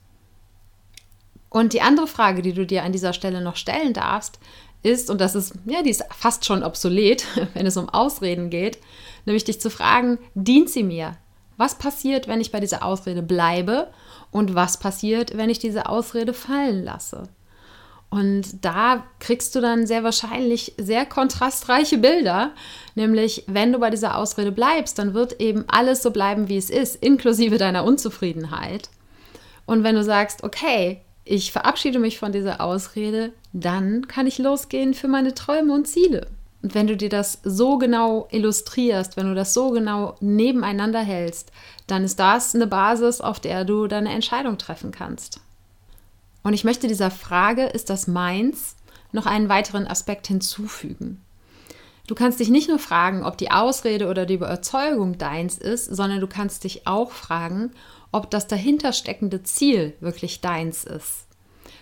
Und 1.49 1.71
die 1.71 1.79
andere 1.79 2.05
Frage, 2.05 2.41
die 2.41 2.51
du 2.51 2.65
dir 2.65 2.83
an 2.83 2.91
dieser 2.91 3.13
Stelle 3.13 3.39
noch 3.39 3.55
stellen 3.55 3.93
darfst, 3.93 4.39
ist, 4.83 5.09
und 5.09 5.21
das 5.21 5.35
ist, 5.35 5.53
ja, 5.67 5.81
die 5.81 5.91
ist 5.91 6.03
fast 6.13 6.43
schon 6.43 6.61
obsolet, 6.61 7.25
wenn 7.53 7.65
es 7.65 7.77
um 7.77 7.87
Ausreden 7.87 8.49
geht, 8.49 8.79
nämlich 9.23 9.45
dich 9.45 9.61
zu 9.61 9.69
fragen, 9.69 10.19
dient 10.33 10.69
sie 10.69 10.83
mir? 10.83 11.15
Was 11.55 11.77
passiert, 11.77 12.27
wenn 12.27 12.41
ich 12.41 12.51
bei 12.51 12.59
dieser 12.59 12.83
Ausrede 12.83 13.21
bleibe? 13.21 13.89
Und 14.31 14.53
was 14.53 14.81
passiert, 14.81 15.37
wenn 15.37 15.49
ich 15.49 15.59
diese 15.59 15.87
Ausrede 15.87 16.33
fallen 16.33 16.83
lasse? 16.83 17.29
Und 18.09 18.63
da 18.63 19.03
kriegst 19.19 19.55
du 19.55 19.61
dann 19.61 19.87
sehr 19.87 20.03
wahrscheinlich 20.03 20.73
sehr 20.77 21.05
kontrastreiche 21.05 21.97
Bilder. 21.97 22.51
Nämlich, 22.95 23.43
wenn 23.47 23.73
du 23.73 23.79
bei 23.79 23.89
dieser 23.89 24.17
Ausrede 24.17 24.51
bleibst, 24.51 24.99
dann 24.99 25.13
wird 25.13 25.41
eben 25.41 25.65
alles 25.67 26.01
so 26.01 26.11
bleiben, 26.11 26.47
wie 26.47 26.57
es 26.57 26.69
ist, 26.69 26.95
inklusive 27.03 27.57
deiner 27.57 27.83
Unzufriedenheit. 27.83 28.89
Und 29.65 29.83
wenn 29.83 29.95
du 29.95 30.03
sagst, 30.03 30.43
okay, 30.43 31.01
ich 31.25 31.51
verabschiede 31.51 31.99
mich 31.99 32.19
von 32.19 32.31
dieser 32.31 32.61
Ausrede, 32.61 33.33
dann 33.51 34.07
kann 34.07 34.27
ich 34.27 34.37
losgehen 34.37 34.93
für 34.93 35.07
meine 35.07 35.33
Träume 35.33 35.73
und 35.73 35.87
Ziele. 35.87 36.27
Und 36.61 36.73
wenn 36.73 36.87
du 36.87 36.95
dir 36.95 37.09
das 37.09 37.39
so 37.43 37.77
genau 37.77 38.27
illustrierst, 38.31 39.17
wenn 39.17 39.27
du 39.27 39.35
das 39.35 39.53
so 39.53 39.71
genau 39.71 40.15
nebeneinander 40.19 41.01
hältst, 41.01 41.51
dann 41.87 42.03
ist 42.03 42.19
das 42.19 42.55
eine 42.55 42.67
Basis, 42.67 43.21
auf 43.21 43.39
der 43.39 43.65
du 43.65 43.87
deine 43.87 44.11
Entscheidung 44.11 44.57
treffen 44.57 44.91
kannst. 44.91 45.41
Und 46.45 46.53
ich 46.53 46.63
möchte 46.63 46.87
dieser 46.87 47.09
Frage, 47.09 47.63
ist 47.63 47.89
das 47.89 48.05
meins, 48.05 48.75
noch 49.11 49.25
einen 49.25 49.49
weiteren 49.49 49.87
Aspekt 49.87 50.27
hinzufügen. 50.27 51.19
Du 52.05 52.13
kannst 52.13 52.39
dich 52.39 52.49
nicht 52.49 52.69
nur 52.69 52.77
fragen, 52.77 53.23
ob 53.23 53.35
die 53.35 53.49
Ausrede 53.49 54.07
oder 54.07 54.27
die 54.27 54.35
Überzeugung 54.35 55.17
deins 55.17 55.57
ist, 55.57 55.85
sondern 55.85 56.19
du 56.19 56.27
kannst 56.27 56.63
dich 56.63 56.85
auch 56.85 57.09
fragen, 57.09 57.71
ob 58.11 58.29
das 58.29 58.45
dahinter 58.45 58.93
steckende 58.93 59.41
Ziel 59.41 59.95
wirklich 60.01 60.39
deins 60.39 60.83
ist. 60.83 61.25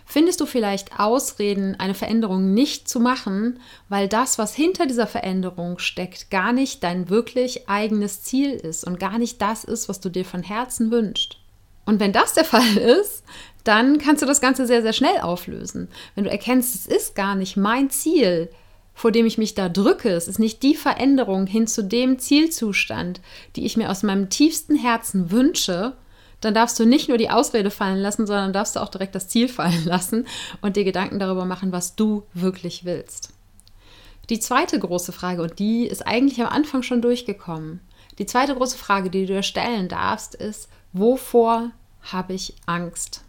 Findest 0.05 0.39
du 0.39 0.45
vielleicht 0.45 0.97
Ausreden, 0.97 1.77
eine 1.77 1.93
Veränderung 1.93 2.53
nicht 2.53 2.87
zu 2.87 3.01
machen, 3.01 3.59
weil 3.89 4.07
das, 4.07 4.37
was 4.37 4.55
hinter 4.55 4.85
dieser 4.85 5.07
Veränderung 5.07 5.77
steckt, 5.77 6.31
gar 6.31 6.53
nicht 6.53 6.85
dein 6.85 7.09
wirklich 7.09 7.67
eigenes 7.67 8.23
Ziel 8.23 8.51
ist 8.51 8.85
und 8.85 8.97
gar 8.97 9.17
nicht 9.17 9.41
das 9.41 9.65
ist, 9.65 9.89
was 9.89 9.99
du 9.99 10.07
dir 10.07 10.23
von 10.23 10.41
Herzen 10.41 10.89
wünschst? 10.89 11.39
Und 11.85 11.99
wenn 11.99 12.13
das 12.13 12.33
der 12.33 12.45
Fall 12.45 12.77
ist, 12.77 13.23
dann 13.63 13.97
kannst 13.97 14.21
du 14.21 14.25
das 14.25 14.41
Ganze 14.41 14.67
sehr, 14.67 14.81
sehr 14.81 14.93
schnell 14.93 15.19
auflösen. 15.21 15.87
Wenn 16.15 16.25
du 16.25 16.29
erkennst, 16.29 16.75
es 16.75 16.85
ist 16.85 17.15
gar 17.15 17.35
nicht 17.35 17.57
mein 17.57 17.89
Ziel, 17.89 18.49
vor 18.93 19.11
dem 19.11 19.25
ich 19.25 19.37
mich 19.37 19.55
da 19.55 19.69
drücke, 19.69 20.09
es 20.09 20.27
ist 20.27 20.39
nicht 20.39 20.61
die 20.63 20.75
Veränderung 20.75 21.47
hin 21.47 21.67
zu 21.67 21.83
dem 21.83 22.19
Zielzustand, 22.19 23.21
die 23.55 23.65
ich 23.65 23.77
mir 23.77 23.89
aus 23.89 24.03
meinem 24.03 24.29
tiefsten 24.29 24.75
Herzen 24.75 25.31
wünsche, 25.31 25.93
dann 26.41 26.53
darfst 26.53 26.79
du 26.79 26.85
nicht 26.85 27.07
nur 27.07 27.17
die 27.17 27.29
Ausrede 27.29 27.71
fallen 27.71 27.99
lassen, 27.99 28.27
sondern 28.27 28.53
darfst 28.53 28.75
du 28.75 28.81
auch 28.81 28.89
direkt 28.89 29.15
das 29.15 29.29
Ziel 29.29 29.47
fallen 29.49 29.85
lassen 29.85 30.27
und 30.61 30.75
dir 30.75 30.83
Gedanken 30.83 31.19
darüber 31.19 31.45
machen, 31.45 31.71
was 31.71 31.95
du 31.95 32.23
wirklich 32.33 32.85
willst. 32.85 33.29
Die 34.29 34.39
zweite 34.39 34.79
große 34.79 35.11
Frage, 35.11 35.41
und 35.41 35.59
die 35.59 35.85
ist 35.85 36.05
eigentlich 36.05 36.41
am 36.41 36.47
Anfang 36.47 36.83
schon 36.83 37.01
durchgekommen, 37.01 37.81
die 38.19 38.25
zweite 38.25 38.55
große 38.55 38.77
Frage, 38.77 39.09
die 39.09 39.25
du 39.25 39.33
dir 39.33 39.43
stellen 39.43 39.87
darfst, 39.87 40.35
ist, 40.35 40.69
wovor 40.93 41.71
habe 42.01 42.33
ich 42.33 42.53
Angst? 42.65 43.22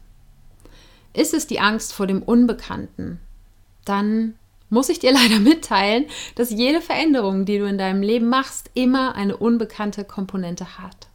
Ist 1.15 1.33
es 1.33 1.47
die 1.47 1.61
Angst 1.61 1.95
vor 1.95 2.07
dem 2.07 2.23
Unbekannten? 2.23 3.21
Dann 3.85 4.35
muss 4.69 4.89
ich 4.89 4.99
dir 4.99 5.13
leider 5.15 5.39
mitteilen, 5.39 6.07
dass 6.35 6.51
jede 6.51 6.83
Veränderung, 6.83 7.47
die 7.47 7.59
du 7.59 7.65
in 7.65 7.79
deinem 7.79 8.03
Leben 8.03 8.29
machst, 8.29 8.71
immer 8.75 9.15
eine 9.15 9.37
unbekannte 9.37 10.05
Komponente 10.05 10.79
hat. 10.79 11.09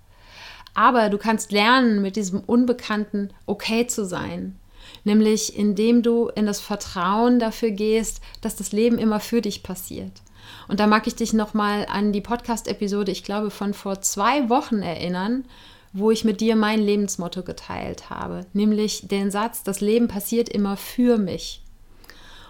Aber 0.73 1.09
du 1.09 1.17
kannst 1.17 1.51
lernen, 1.51 2.01
mit 2.01 2.15
diesem 2.15 2.39
Unbekannten 2.39 3.31
okay 3.45 3.85
zu 3.85 4.05
sein. 4.05 4.57
Nämlich 5.03 5.57
indem 5.57 6.01
du 6.01 6.29
in 6.29 6.45
das 6.45 6.62
Vertrauen 6.62 7.38
dafür 7.39 7.71
gehst, 7.71 8.21
dass 8.41 8.55
das 8.55 8.71
Leben 8.71 8.97
immer 8.97 9.19
für 9.19 9.41
dich 9.41 9.62
passiert. 9.62 10.21
Und 10.67 10.79
da 10.79 10.88
mag 10.88 11.05
ich 11.05 11.15
dich 11.15 11.33
nochmal 11.33 11.85
an 11.89 12.12
die 12.12 12.21
Podcast-Episode, 12.21 13.12
ich 13.12 13.23
glaube, 13.23 13.51
von 13.51 13.73
vor 13.73 14.01
zwei 14.01 14.49
Wochen 14.49 14.81
erinnern, 14.81 15.45
wo 15.93 16.12
ich 16.12 16.23
mit 16.23 16.41
dir 16.41 16.56
mein 16.56 16.80
Lebensmotto 16.80 17.43
geteilt 17.43 18.10
habe, 18.10 18.45
nämlich 18.54 19.08
den 19.08 19.32
Satz, 19.32 19.63
das 19.63 19.82
Leben 19.82 20.08
passiert 20.08 20.49
immer 20.49 20.78
für 20.78 21.17
mich. 21.17 21.62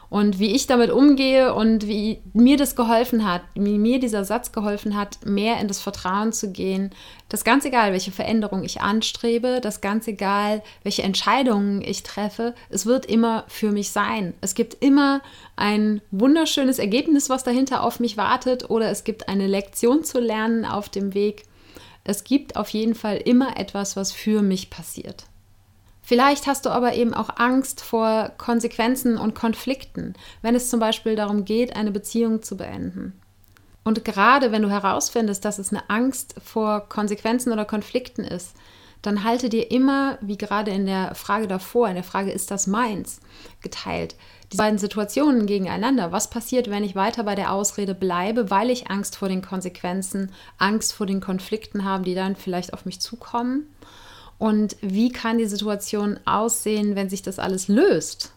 Und 0.10 0.40
wie 0.40 0.56
ich 0.56 0.66
damit 0.66 0.90
umgehe 0.90 1.54
und 1.54 1.88
wie 1.88 2.22
mir 2.34 2.58
das 2.58 2.76
geholfen 2.76 3.30
hat, 3.32 3.44
wie 3.54 3.78
mir 3.78 4.00
dieser 4.00 4.26
Satz 4.26 4.52
geholfen 4.52 4.98
hat, 4.98 5.24
mehr 5.24 5.60
in 5.60 5.68
das 5.68 5.82
Vertrauen 5.82 6.34
zu 6.34 6.52
gehen, 6.52 6.90
dass 7.30 7.44
ganz 7.44 7.64
egal, 7.64 7.92
welche 7.92 8.12
Veränderung 8.12 8.64
ich 8.64 8.82
anstrebe, 8.82 9.62
dass 9.62 9.82
ganz 9.82 10.08
egal, 10.08 10.64
welche 10.82 11.04
Entscheidungen 11.04 11.84
ich 11.84 12.02
treffe, 12.02 12.56
es 12.72 12.88
wird 12.88 13.06
immer 13.06 13.44
für 13.48 13.72
mich 13.72 13.92
sein. 13.92 14.34
Es 14.42 14.56
gibt 14.56 14.84
immer 14.84 15.22
ein 15.56 16.02
wunderschönes 16.10 16.80
Ergebnis, 16.80 17.30
was 17.30 17.44
dahinter 17.44 17.84
auf 17.84 18.00
mich 18.00 18.18
wartet, 18.18 18.72
oder 18.72 18.90
es 18.90 19.04
gibt 19.04 19.30
eine 19.30 19.46
Lektion 19.46 20.04
zu 20.04 20.20
lernen 20.20 20.66
auf 20.66 20.90
dem 20.90 21.14
Weg. 21.14 21.44
Es 22.10 22.24
gibt 22.24 22.56
auf 22.56 22.70
jeden 22.70 22.96
Fall 22.96 23.18
immer 23.18 23.58
etwas, 23.58 23.96
was 23.96 24.12
für 24.12 24.42
mich 24.42 24.72
passiert. 24.72 25.26
Vielleicht 26.02 26.48
hast 26.48 26.66
du 26.66 26.72
aber 26.72 26.96
eben 26.96 27.14
auch 27.14 27.30
Angst 27.38 27.82
vor 27.82 28.32
Konsequenzen 28.40 29.16
und 29.16 29.36
Konflikten, 29.36 30.16
wenn 30.42 30.56
es 30.56 30.72
zum 30.72 30.80
Beispiel 30.80 31.16
darum 31.16 31.46
geht, 31.46 31.76
eine 31.76 31.92
Beziehung 31.92 32.42
zu 32.42 32.58
beenden. 32.58 33.14
Und 33.84 34.04
gerade 34.06 34.52
wenn 34.52 34.64
du 34.64 34.72
herausfindest, 34.72 35.46
dass 35.46 35.60
es 35.60 35.72
eine 35.72 35.88
Angst 35.88 36.34
vor 36.44 36.90
Konsequenzen 36.90 37.54
oder 37.54 37.64
Konflikten 37.64 38.24
ist, 38.24 38.56
dann 39.02 39.24
halte 39.24 39.50
dir 39.50 39.72
immer, 39.72 40.18
wie 40.22 40.38
gerade 40.38 40.72
in 40.72 40.86
der 40.86 41.16
Frage 41.16 41.48
davor, 41.48 41.88
in 41.88 41.96
der 41.96 42.04
Frage, 42.04 42.32
ist 42.32 42.52
das 42.52 42.68
meins, 42.68 43.22
geteilt, 43.62 44.16
die 44.52 44.58
beiden 44.58 44.80
Situationen 44.80 45.46
gegeneinander. 45.46 46.12
Was 46.12 46.30
passiert, 46.30 46.70
wenn 46.70 46.84
ich 46.84 46.96
weiter 46.96 47.24
bei 47.24 47.36
der 47.36 47.54
Ausrede 47.54 47.96
bleibe, 47.96 48.50
weil 48.50 48.70
ich 48.70 48.90
Angst 48.90 49.16
vor 49.16 49.30
den 49.30 49.42
Konsequenzen, 49.42 50.32
Angst 50.58 50.94
vor 50.94 51.06
den 51.06 51.22
Konflikten 51.22 51.86
habe, 51.86 52.04
die 52.04 52.16
dann 52.16 52.36
vielleicht 52.36 52.74
auf 52.74 52.86
mich 52.86 53.00
zukommen? 53.00 53.68
Und 54.38 54.78
wie 54.82 55.12
kann 55.12 55.38
die 55.38 55.46
Situation 55.46 56.20
aussehen, 56.26 56.96
wenn 56.96 57.10
sich 57.10 57.22
das 57.22 57.40
alles 57.40 57.68
löst? 57.68 58.34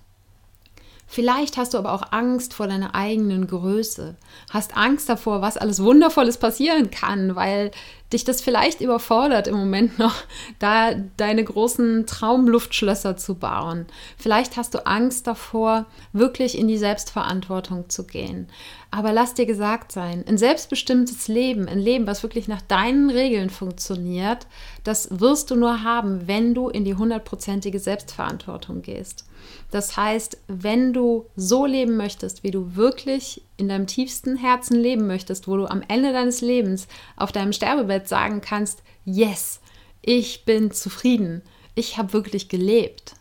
Vielleicht 1.15 1.59
hast 1.59 1.75
du 1.75 1.79
aber 1.79 1.93
auch 1.93 2.05
Angst 2.11 2.55
vor 2.55 2.69
deiner 2.69 2.95
eigenen 2.95 3.47
Größe, 3.47 4.17
hast 4.49 4.75
Angst 4.79 5.11
davor, 5.11 5.43
was 5.43 5.59
alles 5.59 5.83
Wundervolles 5.83 6.39
passieren 6.39 6.91
kann, 6.91 7.37
weil 7.37 7.71
dich 8.15 8.25
das 8.25 8.41
vielleicht 8.41 8.81
überfordert 8.81 9.47
im 9.47 9.55
Moment 9.55 9.99
noch, 9.99 10.15
da 10.59 10.95
deine 11.19 11.45
großen 11.45 12.07
Traumluftschlösser 12.07 13.19
zu 13.19 13.35
bauen. 13.35 13.85
Vielleicht 14.17 14.57
hast 14.57 14.73
du 14.73 14.87
Angst 14.87 15.27
davor, 15.27 15.85
wirklich 16.15 16.57
in 16.57 16.67
die 16.67 16.79
Selbstverantwortung 16.79 17.91
zu 17.91 18.07
gehen. 18.07 18.49
Aber 18.91 19.13
lass 19.13 19.35
dir 19.35 19.45
gesagt 19.45 19.93
sein, 19.93 20.25
ein 20.27 20.39
selbstbestimmtes 20.39 21.29
Leben, 21.29 21.69
ein 21.69 21.79
Leben, 21.79 22.07
was 22.07 22.23
wirklich 22.23 22.49
nach 22.49 22.63
deinen 22.63 23.11
Regeln 23.11 23.51
funktioniert, 23.51 24.47
das 24.83 25.21
wirst 25.21 25.51
du 25.51 25.57
nur 25.57 25.83
haben, 25.83 26.27
wenn 26.27 26.55
du 26.55 26.71
in 26.71 26.87
die 26.87 26.95
hundertprozentige 26.95 27.81
Selbstverantwortung 27.81 28.81
gehst. 28.81 29.27
Das 29.73 29.97
heißt, 29.97 30.37
wenn 30.49 30.93
du 30.93 31.25
so 31.35 31.65
leben 31.65 31.97
möchtest, 31.97 32.45
wie 32.45 32.51
du 32.51 32.77
wirklich 32.77 33.41
in 33.57 33.71
deinem 33.71 33.87
tiefsten 33.87 34.37
Herzen 34.37 34.77
leben 34.77 35.07
möchtest, 35.07 35.49
wo 35.49 35.57
du 35.57 35.67
am 35.67 35.83
Ende 35.89 36.13
deines 36.13 36.43
Lebens 36.43 36.87
auf 37.17 37.33
deinem 37.33 37.55
Sterbebett 37.55 38.07
sagen 38.07 38.43
kannst, 38.43 38.83
yes, 39.07 39.61
ich 40.03 40.45
bin 40.45 40.73
zufrieden, 40.73 41.41
ich 41.75 41.97
habe 41.97 42.13
wirklich 42.13 42.51
gelebt. 42.51 43.15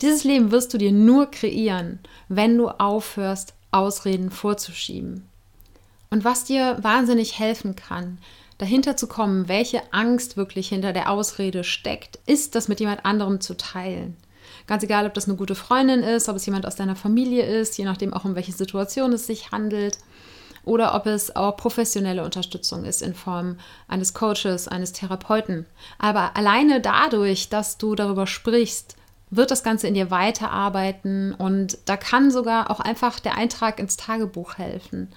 Dieses 0.00 0.24
Leben 0.24 0.52
wirst 0.52 0.72
du 0.72 0.78
dir 0.78 0.90
nur 0.90 1.30
kreieren, 1.30 1.98
wenn 2.30 2.56
du 2.56 2.68
aufhörst, 2.68 3.52
Ausreden 3.70 4.30
vorzuschieben. 4.30 5.28
Und 6.08 6.24
was 6.24 6.44
dir 6.44 6.78
wahnsinnig 6.80 7.38
helfen 7.38 7.76
kann, 7.76 8.16
dahinter 8.56 8.96
zu 8.96 9.06
kommen, 9.06 9.48
welche 9.48 9.82
Angst 9.92 10.38
wirklich 10.38 10.70
hinter 10.70 10.94
der 10.94 11.10
Ausrede 11.10 11.62
steckt, 11.62 12.20
ist 12.24 12.54
das 12.54 12.68
mit 12.68 12.80
jemand 12.80 13.04
anderem 13.04 13.42
zu 13.42 13.54
teilen. 13.54 14.16
Ganz 14.66 14.82
egal, 14.82 15.06
ob 15.06 15.14
das 15.14 15.28
eine 15.28 15.36
gute 15.36 15.54
Freundin 15.54 16.02
ist, 16.02 16.28
ob 16.28 16.36
es 16.36 16.46
jemand 16.46 16.66
aus 16.66 16.76
deiner 16.76 16.96
Familie 16.96 17.44
ist, 17.44 17.76
je 17.76 17.84
nachdem 17.84 18.14
auch 18.14 18.24
um 18.24 18.34
welche 18.34 18.52
Situation 18.52 19.12
es 19.12 19.26
sich 19.26 19.50
handelt. 19.52 19.98
Oder 20.64 20.94
ob 20.94 21.04
es 21.04 21.36
auch 21.36 21.58
professionelle 21.58 22.24
Unterstützung 22.24 22.84
ist 22.84 23.02
in 23.02 23.14
Form 23.14 23.58
eines 23.86 24.14
Coaches, 24.14 24.66
eines 24.66 24.92
Therapeuten. 24.92 25.66
Aber 25.98 26.36
alleine 26.36 26.80
dadurch, 26.80 27.50
dass 27.50 27.76
du 27.76 27.94
darüber 27.94 28.26
sprichst, 28.26 28.96
wird 29.36 29.50
das 29.50 29.62
Ganze 29.62 29.88
in 29.88 29.94
dir 29.94 30.10
weiterarbeiten 30.10 31.34
und 31.34 31.78
da 31.86 31.96
kann 31.96 32.30
sogar 32.30 32.70
auch 32.70 32.80
einfach 32.80 33.20
der 33.20 33.36
Eintrag 33.36 33.78
ins 33.78 33.96
Tagebuch 33.96 34.58
helfen, 34.58 35.08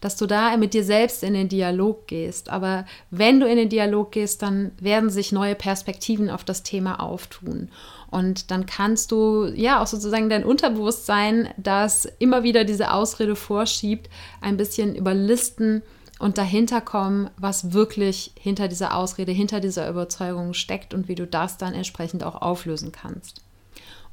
dass 0.00 0.16
du 0.16 0.26
da 0.26 0.56
mit 0.56 0.74
dir 0.74 0.84
selbst 0.84 1.22
in 1.22 1.34
den 1.34 1.48
Dialog 1.48 2.06
gehst. 2.06 2.48
Aber 2.50 2.86
wenn 3.10 3.40
du 3.40 3.46
in 3.46 3.56
den 3.56 3.68
Dialog 3.68 4.12
gehst, 4.12 4.42
dann 4.42 4.72
werden 4.80 5.10
sich 5.10 5.32
neue 5.32 5.54
Perspektiven 5.54 6.30
auf 6.30 6.44
das 6.44 6.62
Thema 6.62 7.00
auftun. 7.00 7.70
Und 8.10 8.50
dann 8.50 8.66
kannst 8.66 9.12
du 9.12 9.46
ja 9.54 9.82
auch 9.82 9.86
sozusagen 9.86 10.28
dein 10.28 10.44
Unterbewusstsein, 10.44 11.48
das 11.56 12.06
immer 12.18 12.42
wieder 12.42 12.64
diese 12.64 12.92
Ausrede 12.92 13.36
vorschiebt, 13.36 14.08
ein 14.40 14.56
bisschen 14.56 14.94
überlisten 14.94 15.82
und 16.18 16.38
dahinter 16.38 16.80
kommen, 16.80 17.30
was 17.36 17.72
wirklich 17.72 18.32
hinter 18.38 18.68
dieser 18.68 18.96
Ausrede, 18.96 19.32
hinter 19.32 19.60
dieser 19.60 19.88
Überzeugung 19.88 20.54
steckt 20.54 20.94
und 20.94 21.08
wie 21.08 21.14
du 21.14 21.26
das 21.26 21.58
dann 21.58 21.74
entsprechend 21.74 22.24
auch 22.24 22.40
auflösen 22.40 22.92
kannst. 22.92 23.45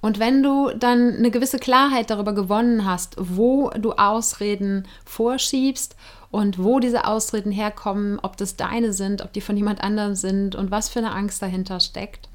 Und 0.04 0.20
wenn 0.20 0.44
du 0.44 0.70
dann 0.78 1.16
eine 1.16 1.32
gewisse 1.32 1.60
Klarheit 1.60 2.10
darüber 2.10 2.34
gewonnen 2.34 2.84
hast, 2.84 3.16
wo 3.18 3.70
du 3.70 3.94
Ausreden 3.94 4.86
vorschiebst 5.06 5.96
und 6.30 6.62
wo 6.62 6.82
diese 6.82 7.08
Ausreden 7.08 7.54
herkommen, 7.54 8.20
ob 8.22 8.36
das 8.36 8.58
deine 8.58 8.92
sind, 8.92 9.22
ob 9.22 9.32
die 9.32 9.40
von 9.40 9.56
jemand 9.56 9.82
anderem 9.82 10.16
sind 10.16 10.56
und 10.56 10.72
was 10.72 10.90
für 10.90 11.00
eine 11.00 11.14
Angst 11.14 11.42
dahinter 11.42 11.80
steckt, 11.80 12.28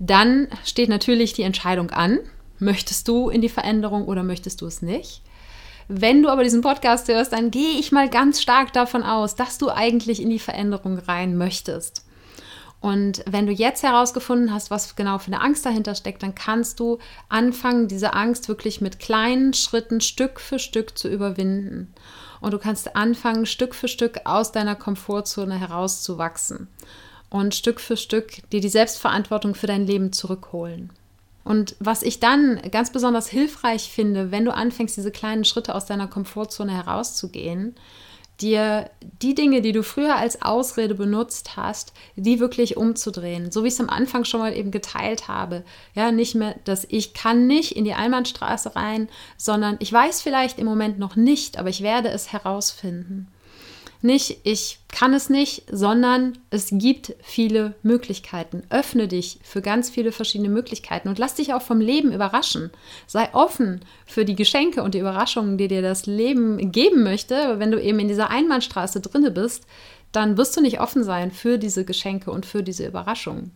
dann 0.00 0.48
steht 0.64 0.88
natürlich 0.88 1.34
die 1.34 1.42
Entscheidung 1.42 1.90
an. 1.90 2.18
Möchtest 2.58 3.06
du 3.06 3.28
in 3.28 3.40
die 3.40 3.48
Veränderung 3.48 4.06
oder 4.06 4.24
möchtest 4.24 4.60
du 4.60 4.66
es 4.66 4.82
nicht? 4.82 5.22
Wenn 5.86 6.20
du 6.20 6.30
aber 6.30 6.42
diesen 6.42 6.62
Podcast 6.62 7.06
hörst, 7.06 7.32
dann 7.32 7.52
gehe 7.52 7.78
ich 7.78 7.92
mal 7.92 8.10
ganz 8.10 8.42
stark 8.42 8.72
davon 8.72 9.04
aus, 9.04 9.36
dass 9.36 9.58
du 9.58 9.70
eigentlich 9.70 10.20
in 10.20 10.30
die 10.30 10.40
Veränderung 10.40 10.98
rein 10.98 11.36
möchtest. 11.36 12.04
Und 12.84 13.24
wenn 13.26 13.46
du 13.46 13.52
jetzt 13.54 13.82
herausgefunden 13.82 14.52
hast, 14.52 14.70
was 14.70 14.94
genau 14.94 15.16
für 15.16 15.28
eine 15.28 15.40
Angst 15.40 15.64
dahinter 15.64 15.94
steckt, 15.94 16.22
dann 16.22 16.34
kannst 16.34 16.78
du 16.80 16.98
anfangen, 17.30 17.88
diese 17.88 18.12
Angst 18.12 18.46
wirklich 18.46 18.82
mit 18.82 18.98
kleinen 18.98 19.54
Schritten 19.54 20.02
Stück 20.02 20.38
für 20.38 20.58
Stück 20.58 20.98
zu 20.98 21.08
überwinden. 21.08 21.94
Und 22.42 22.52
du 22.52 22.58
kannst 22.58 22.94
anfangen, 22.94 23.46
Stück 23.46 23.74
für 23.74 23.88
Stück 23.88 24.20
aus 24.26 24.52
deiner 24.52 24.74
Komfortzone 24.74 25.58
herauszuwachsen 25.58 26.68
und 27.30 27.54
Stück 27.54 27.80
für 27.80 27.96
Stück 27.96 28.50
dir 28.50 28.60
die 28.60 28.68
Selbstverantwortung 28.68 29.54
für 29.54 29.66
dein 29.66 29.86
Leben 29.86 30.12
zurückholen. 30.12 30.92
Und 31.42 31.76
was 31.80 32.02
ich 32.02 32.20
dann 32.20 32.60
ganz 32.70 32.92
besonders 32.92 33.28
hilfreich 33.28 33.90
finde, 33.90 34.30
wenn 34.30 34.44
du 34.44 34.52
anfängst, 34.52 34.94
diese 34.94 35.10
kleinen 35.10 35.46
Schritte 35.46 35.74
aus 35.74 35.86
deiner 35.86 36.06
Komfortzone 36.06 36.74
herauszugehen, 36.74 37.76
dir 38.40 38.90
die 39.22 39.34
Dinge, 39.34 39.62
die 39.62 39.72
du 39.72 39.82
früher 39.82 40.16
als 40.16 40.42
Ausrede 40.42 40.94
benutzt 40.94 41.56
hast, 41.56 41.92
die 42.16 42.40
wirklich 42.40 42.76
umzudrehen. 42.76 43.52
So 43.52 43.62
wie 43.62 43.68
ich 43.68 43.74
es 43.74 43.80
am 43.80 43.88
Anfang 43.88 44.24
schon 44.24 44.40
mal 44.40 44.54
eben 44.54 44.70
geteilt 44.70 45.28
habe. 45.28 45.64
Ja, 45.94 46.10
nicht 46.10 46.34
mehr, 46.34 46.56
dass 46.64 46.86
ich 46.88 47.14
kann 47.14 47.46
nicht 47.46 47.76
in 47.76 47.84
die 47.84 47.94
Einbahnstraße 47.94 48.74
rein, 48.76 49.08
sondern 49.36 49.76
ich 49.78 49.92
weiß 49.92 50.22
vielleicht 50.22 50.58
im 50.58 50.66
Moment 50.66 50.98
noch 50.98 51.16
nicht, 51.16 51.58
aber 51.58 51.68
ich 51.68 51.82
werde 51.82 52.08
es 52.08 52.32
herausfinden 52.32 53.28
nicht, 54.04 54.38
ich 54.44 54.78
kann 54.88 55.14
es 55.14 55.30
nicht, 55.30 55.64
sondern 55.70 56.38
es 56.50 56.68
gibt 56.70 57.14
viele 57.22 57.74
Möglichkeiten. 57.82 58.62
Öffne 58.70 59.08
dich 59.08 59.38
für 59.42 59.62
ganz 59.62 59.90
viele 59.90 60.12
verschiedene 60.12 60.50
Möglichkeiten 60.50 61.08
und 61.08 61.18
lass 61.18 61.34
dich 61.34 61.54
auch 61.54 61.62
vom 61.62 61.80
Leben 61.80 62.12
überraschen. 62.12 62.70
Sei 63.06 63.28
offen 63.32 63.80
für 64.06 64.24
die 64.24 64.36
Geschenke 64.36 64.82
und 64.82 64.94
die 64.94 65.00
Überraschungen, 65.00 65.58
die 65.58 65.68
dir 65.68 65.82
das 65.82 66.06
Leben 66.06 66.70
geben 66.70 67.02
möchte. 67.02 67.58
Wenn 67.58 67.70
du 67.70 67.80
eben 67.80 67.98
in 67.98 68.08
dieser 68.08 68.30
Einbahnstraße 68.30 69.00
drinne 69.00 69.30
bist, 69.30 69.64
dann 70.12 70.36
wirst 70.36 70.56
du 70.56 70.60
nicht 70.60 70.80
offen 70.80 71.02
sein 71.02 71.32
für 71.32 71.58
diese 71.58 71.84
Geschenke 71.84 72.30
und 72.30 72.46
für 72.46 72.62
diese 72.62 72.86
Überraschungen. 72.86 73.50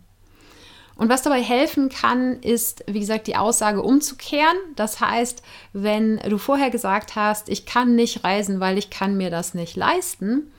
Und 0.99 1.07
was 1.07 1.21
dabei 1.21 1.41
helfen 1.41 1.87
kann, 1.87 2.41
ist, 2.41 2.83
wie 2.85 2.99
gesagt, 2.99 3.27
die 3.27 3.37
Aussage 3.37 3.81
umzukehren. 3.81 4.57
Das 4.75 4.99
heißt, 4.99 5.41
wenn 5.71 6.17
du 6.17 6.37
vorher 6.37 6.69
gesagt 6.71 7.15
hast, 7.15 7.47
ich 7.47 7.65
kann 7.65 7.95
nicht 7.95 8.25
reisen, 8.25 8.59
weil 8.59 8.77
ich 8.77 8.89
kann 8.89 9.15
mir 9.15 9.29
das 9.29 9.53
nicht 9.53 9.77
leisten, 9.77 10.51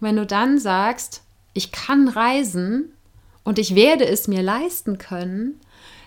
wenn 0.00 0.16
du 0.16 0.26
dann 0.26 0.58
sagst, 0.58 1.22
ich 1.54 1.70
kann 1.70 2.08
reisen 2.08 2.94
und 3.44 3.60
ich 3.60 3.76
werde 3.76 4.04
es 4.08 4.26
mir 4.26 4.42
leisten 4.42 4.98
können, 4.98 5.60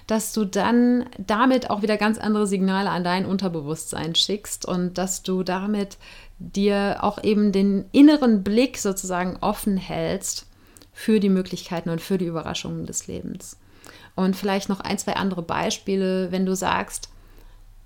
dass 0.08 0.34
du 0.34 0.44
dann 0.44 1.06
damit 1.18 1.70
auch 1.70 1.82
wieder 1.82 1.96
ganz 1.96 2.18
andere 2.18 2.48
Signale 2.48 2.90
an 2.90 3.06
dein 3.06 3.26
Unterbewusstsein 3.26 4.14
schickst 4.14 4.66
und 4.66 4.98
dass 4.98 5.24
du 5.24 5.42
damit 5.42 5.98
dir 6.38 6.98
auch 7.00 7.24
eben 7.24 7.54
den 7.54 7.86
inneren 7.94 8.44
Blick 8.44 8.78
sozusagen 8.78 9.38
offen 9.40 9.78
hältst 9.78 10.48
für 10.92 11.22
die 11.22 11.30
Möglichkeiten 11.30 11.90
und 11.90 12.02
für 12.02 12.18
die 12.18 12.26
Überraschungen 12.26 12.86
des 12.86 13.08
Lebens. 13.08 13.56
Und 14.20 14.36
vielleicht 14.36 14.68
noch 14.68 14.82
ein, 14.82 14.98
zwei 14.98 15.16
andere 15.16 15.42
Beispiele, 15.42 16.30
wenn 16.30 16.46
du 16.46 16.54
sagst, 16.54 17.08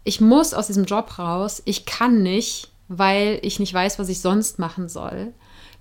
ich 0.03 0.19
muss 0.19 0.55
aus 0.55 0.65
diesem 0.65 0.85
Job 0.85 1.19
raus, 1.19 1.61
ich 1.65 1.85
kann 1.85 2.23
nicht, 2.23 2.71
weil 2.87 3.37
ich 3.43 3.59
nicht 3.59 3.71
weiß, 3.71 3.99
was 3.99 4.09
ich 4.09 4.19
sonst 4.19 4.57
machen 4.57 4.89
soll. 4.89 5.31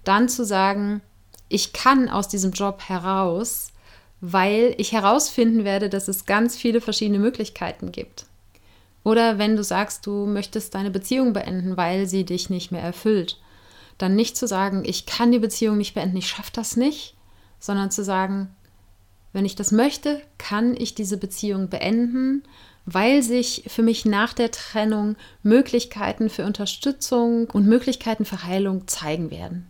Dann 0.05 0.29
zu 0.29 0.45
sagen, 0.45 1.01
ich 1.49 1.73
kann 1.73 2.11
aus 2.11 2.29
diesem 2.29 2.53
Job 2.53 2.83
heraus, 2.87 3.73
weil 4.21 4.75
ich 4.77 4.93
herausfinden 4.93 5.65
werde, 5.65 5.89
dass 5.89 6.07
es 6.07 6.27
ganz 6.27 6.55
viele 6.55 6.83
verschiedene 6.83 7.19
Möglichkeiten 7.19 7.91
gibt. 7.91 8.27
Oder 9.05 9.39
wenn 9.39 9.57
du 9.57 9.65
sagst, 9.65 10.05
du 10.05 10.27
möchtest 10.27 10.75
deine 10.75 10.91
Beziehung 10.91 11.33
beenden, 11.33 11.79
weil 11.79 12.07
sie 12.07 12.27
dich 12.27 12.51
nicht 12.51 12.73
mehr 12.73 12.83
erfüllt, 12.83 13.41
dann 13.97 14.17
nicht 14.17 14.37
zu 14.37 14.47
sagen, 14.47 14.83
ich 14.85 15.07
kann 15.07 15.33
die 15.33 15.39
Beziehung 15.39 15.79
nicht 15.79 15.95
beenden, 15.95 16.19
ich 16.19 16.29
schaffe 16.29 16.53
das 16.53 16.77
nicht, 16.77 17.17
sondern 17.59 17.91
zu 17.91 18.05
sagen, 18.05 18.55
wenn 19.33 19.45
ich 19.45 19.57
das 19.57 19.73
möchte, 19.73 20.21
kann 20.39 20.77
ich 20.77 20.95
diese 20.95 21.17
Beziehung 21.17 21.69
beenden, 21.69 22.43
weil 22.85 23.23
sich 23.23 23.65
für 23.69 23.83
mich 23.83 24.05
nach 24.05 24.33
der 24.33 24.51
Trennung 24.51 25.17
Möglichkeiten 25.43 26.29
für 26.29 26.45
Unterstützung 26.45 27.49
und 27.51 27.67
Möglichkeiten 27.67 28.25
für 28.25 28.45
Heilung 28.45 28.89
zeigen 28.89 29.31
werden. 29.31 29.67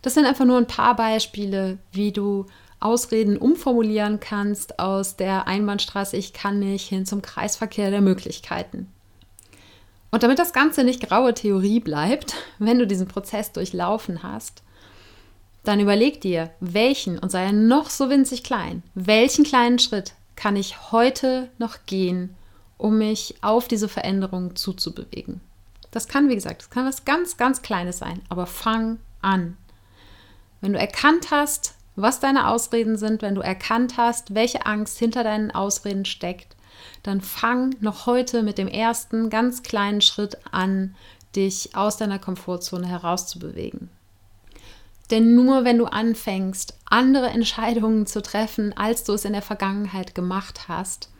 Das 0.00 0.14
sind 0.14 0.26
einfach 0.26 0.44
nur 0.44 0.58
ein 0.58 0.66
paar 0.66 0.96
Beispiele, 0.96 1.78
wie 1.92 2.12
du 2.12 2.46
Ausreden 2.80 3.36
umformulieren 3.36 4.18
kannst 4.18 4.80
aus 4.80 5.16
der 5.16 5.46
Einbahnstraße 5.46 6.16
ich 6.16 6.32
kann 6.32 6.58
nicht 6.58 6.88
hin 6.88 7.06
zum 7.06 7.22
Kreisverkehr 7.22 7.90
der 7.90 8.00
Möglichkeiten. 8.00 8.88
Und 10.10 10.24
damit 10.24 10.38
das 10.38 10.52
Ganze 10.52 10.82
nicht 10.82 11.06
graue 11.08 11.32
Theorie 11.32 11.80
bleibt, 11.80 12.34
wenn 12.58 12.78
du 12.78 12.86
diesen 12.86 13.08
Prozess 13.08 13.52
durchlaufen 13.52 14.22
hast, 14.22 14.62
dann 15.64 15.80
überleg 15.80 16.20
dir, 16.20 16.50
welchen, 16.60 17.18
und 17.18 17.30
sei 17.30 17.44
er 17.44 17.52
noch 17.52 17.90
so 17.90 18.10
winzig 18.10 18.42
klein, 18.42 18.82
welchen 18.94 19.44
kleinen 19.44 19.78
Schritt 19.78 20.14
kann 20.34 20.56
ich 20.56 20.92
heute 20.92 21.50
noch 21.58 21.86
gehen, 21.86 22.34
um 22.78 22.98
mich 22.98 23.36
auf 23.42 23.68
diese 23.68 23.88
Veränderung 23.88 24.56
zuzubewegen. 24.56 25.40
Das 25.92 26.08
kann, 26.08 26.28
wie 26.28 26.34
gesagt, 26.34 26.62
das 26.62 26.70
kann 26.70 26.86
was 26.86 27.04
ganz, 27.04 27.36
ganz 27.36 27.62
Kleines 27.62 27.98
sein, 27.98 28.22
aber 28.28 28.46
fang 28.46 28.98
an. 29.20 29.56
Wenn 30.60 30.72
du 30.72 30.78
erkannt 30.78 31.30
hast, 31.30 31.74
was 31.94 32.18
deine 32.18 32.48
Ausreden 32.48 32.96
sind, 32.96 33.22
wenn 33.22 33.34
du 33.34 33.42
erkannt 33.42 33.98
hast, 33.98 34.34
welche 34.34 34.66
Angst 34.66 34.98
hinter 34.98 35.22
deinen 35.22 35.50
Ausreden 35.50 36.04
steckt, 36.04 36.56
dann 37.02 37.20
fang 37.20 37.76
noch 37.80 38.06
heute 38.06 38.42
mit 38.42 38.58
dem 38.58 38.68
ersten 38.68 39.28
ganz 39.28 39.62
kleinen 39.62 40.00
Schritt 40.00 40.38
an, 40.50 40.96
dich 41.36 41.76
aus 41.76 41.98
deiner 41.98 42.18
Komfortzone 42.18 42.86
herauszubewegen. 42.86 43.90
Denn 45.12 45.34
nur 45.34 45.64
wenn 45.64 45.76
du 45.76 45.84
anfängst, 45.84 46.78
andere 46.86 47.26
Entscheidungen 47.26 48.06
zu 48.06 48.22
treffen, 48.22 48.74
als 48.74 49.04
du 49.04 49.12
es 49.12 49.26
in 49.26 49.34
der 49.34 49.42
Vergangenheit 49.42 50.14
gemacht 50.14 50.68
hast, 50.68 51.10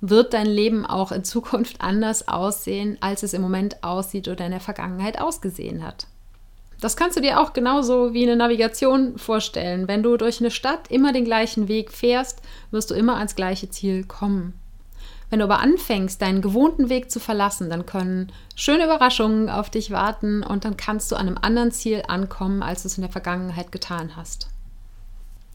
wird 0.00 0.34
dein 0.34 0.46
Leben 0.46 0.84
auch 0.84 1.12
in 1.12 1.22
Zukunft 1.22 1.80
anders 1.80 2.26
aussehen, 2.26 2.98
als 3.00 3.22
es 3.22 3.34
im 3.34 3.42
Moment 3.42 3.84
aussieht 3.84 4.26
oder 4.26 4.44
in 4.44 4.50
der 4.50 4.60
Vergangenheit 4.60 5.20
ausgesehen 5.20 5.84
hat. 5.86 6.08
Das 6.80 6.96
kannst 6.96 7.16
du 7.16 7.20
dir 7.20 7.40
auch 7.40 7.52
genauso 7.52 8.12
wie 8.12 8.24
eine 8.24 8.36
Navigation 8.36 9.16
vorstellen. 9.16 9.86
Wenn 9.86 10.02
du 10.02 10.16
durch 10.16 10.40
eine 10.40 10.50
Stadt 10.50 10.90
immer 10.90 11.12
den 11.12 11.24
gleichen 11.24 11.68
Weg 11.68 11.92
fährst, 11.92 12.42
wirst 12.72 12.90
du 12.90 12.94
immer 12.94 13.16
ans 13.16 13.36
gleiche 13.36 13.70
Ziel 13.70 14.04
kommen. 14.04 14.60
Wenn 15.28 15.40
du 15.40 15.44
aber 15.44 15.58
anfängst, 15.58 16.22
deinen 16.22 16.40
gewohnten 16.40 16.88
Weg 16.88 17.10
zu 17.10 17.18
verlassen, 17.18 17.68
dann 17.68 17.84
können 17.84 18.32
schöne 18.54 18.84
Überraschungen 18.84 19.50
auf 19.50 19.70
dich 19.70 19.90
warten 19.90 20.42
und 20.42 20.64
dann 20.64 20.76
kannst 20.76 21.10
du 21.10 21.16
an 21.16 21.26
einem 21.26 21.38
anderen 21.40 21.72
Ziel 21.72 22.02
ankommen, 22.06 22.62
als 22.62 22.82
du 22.82 22.88
es 22.88 22.96
in 22.96 23.02
der 23.02 23.10
Vergangenheit 23.10 23.72
getan 23.72 24.14
hast. 24.14 24.48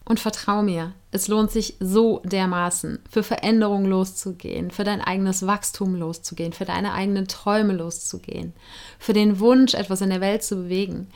Und 0.04 0.18
vertrau 0.18 0.62
mir, 0.62 0.92
es 1.12 1.28
lohnt 1.28 1.52
sich 1.52 1.76
so 1.78 2.20
dermaßen, 2.24 2.98
für 3.08 3.22
Veränderungen 3.22 3.86
loszugehen, 3.86 4.70
für 4.70 4.82
dein 4.84 5.00
eigenes 5.00 5.46
Wachstum 5.46 5.94
loszugehen, 5.94 6.52
für 6.52 6.64
deine 6.64 6.92
eigenen 6.92 7.28
Träume 7.28 7.72
loszugehen, 7.72 8.52
für 8.98 9.12
den 9.12 9.38
Wunsch, 9.38 9.74
etwas 9.74 10.00
in 10.00 10.10
der 10.10 10.20
Welt 10.20 10.42
zu 10.42 10.56
bewegen. 10.56 11.08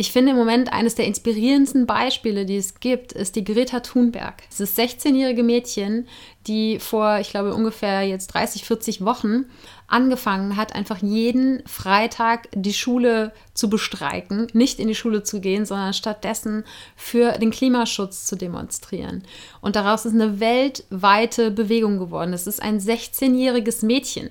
Ich 0.00 0.12
finde 0.12 0.30
im 0.30 0.38
Moment 0.38 0.72
eines 0.72 0.94
der 0.94 1.04
inspirierendsten 1.04 1.84
Beispiele, 1.84 2.46
die 2.46 2.56
es 2.56 2.80
gibt, 2.80 3.12
ist 3.12 3.36
die 3.36 3.44
Greta 3.44 3.80
Thunberg. 3.80 4.44
Das 4.48 4.74
16-jährige 4.74 5.42
Mädchen, 5.42 6.08
die 6.46 6.78
vor, 6.78 7.18
ich 7.18 7.28
glaube, 7.28 7.52
ungefähr 7.52 8.00
jetzt 8.04 8.28
30, 8.28 8.64
40 8.64 9.04
Wochen 9.04 9.44
angefangen 9.88 10.56
hat, 10.56 10.74
einfach 10.74 11.02
jeden 11.02 11.62
Freitag 11.66 12.48
die 12.54 12.72
Schule 12.72 13.34
zu 13.52 13.68
bestreiken, 13.68 14.46
nicht 14.54 14.78
in 14.78 14.88
die 14.88 14.94
Schule 14.94 15.22
zu 15.22 15.38
gehen, 15.38 15.66
sondern 15.66 15.92
stattdessen 15.92 16.64
für 16.96 17.32
den 17.32 17.50
Klimaschutz 17.50 18.24
zu 18.24 18.36
demonstrieren. 18.36 19.22
Und 19.60 19.76
daraus 19.76 20.06
ist 20.06 20.14
eine 20.14 20.40
weltweite 20.40 21.50
Bewegung 21.50 21.98
geworden. 21.98 22.32
Es 22.32 22.46
ist 22.46 22.62
ein 22.62 22.80
16-jähriges 22.80 23.84
Mädchen. 23.84 24.30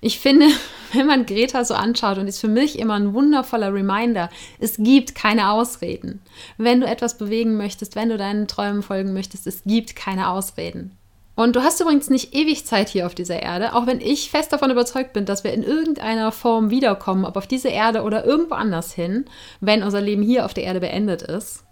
Ich 0.00 0.18
finde, 0.20 0.46
wenn 0.92 1.06
man 1.06 1.26
Greta 1.26 1.64
so 1.64 1.74
anschaut, 1.74 2.18
und 2.18 2.28
ist 2.28 2.40
für 2.40 2.48
mich 2.48 2.78
immer 2.78 2.94
ein 2.94 3.14
wundervoller 3.14 3.72
Reminder, 3.72 4.30
es 4.58 4.76
gibt 4.76 5.14
keine 5.14 5.50
Ausreden. 5.50 6.22
Wenn 6.56 6.80
du 6.80 6.86
etwas 6.86 7.18
bewegen 7.18 7.56
möchtest, 7.56 7.96
wenn 7.96 8.08
du 8.08 8.16
deinen 8.16 8.48
Träumen 8.48 8.82
folgen 8.82 9.12
möchtest, 9.12 9.46
es 9.46 9.62
gibt 9.64 9.96
keine 9.96 10.28
Ausreden. 10.28 10.92
Und 11.34 11.54
du 11.54 11.62
hast 11.62 11.80
übrigens 11.80 12.10
nicht 12.10 12.34
ewig 12.34 12.66
Zeit 12.66 12.88
hier 12.88 13.06
auf 13.06 13.14
dieser 13.14 13.40
Erde, 13.40 13.72
auch 13.74 13.86
wenn 13.86 14.00
ich 14.00 14.28
fest 14.28 14.52
davon 14.52 14.72
überzeugt 14.72 15.12
bin, 15.12 15.24
dass 15.24 15.44
wir 15.44 15.52
in 15.52 15.62
irgendeiner 15.62 16.32
Form 16.32 16.70
wiederkommen, 16.70 17.24
ob 17.24 17.36
auf 17.36 17.46
diese 17.46 17.68
Erde 17.68 18.02
oder 18.02 18.24
irgendwo 18.24 18.56
anders 18.56 18.92
hin, 18.92 19.24
wenn 19.60 19.84
unser 19.84 20.00
Leben 20.00 20.22
hier 20.22 20.44
auf 20.44 20.52
der 20.52 20.64
Erde 20.64 20.80
beendet 20.80 21.22
ist. 21.22 21.62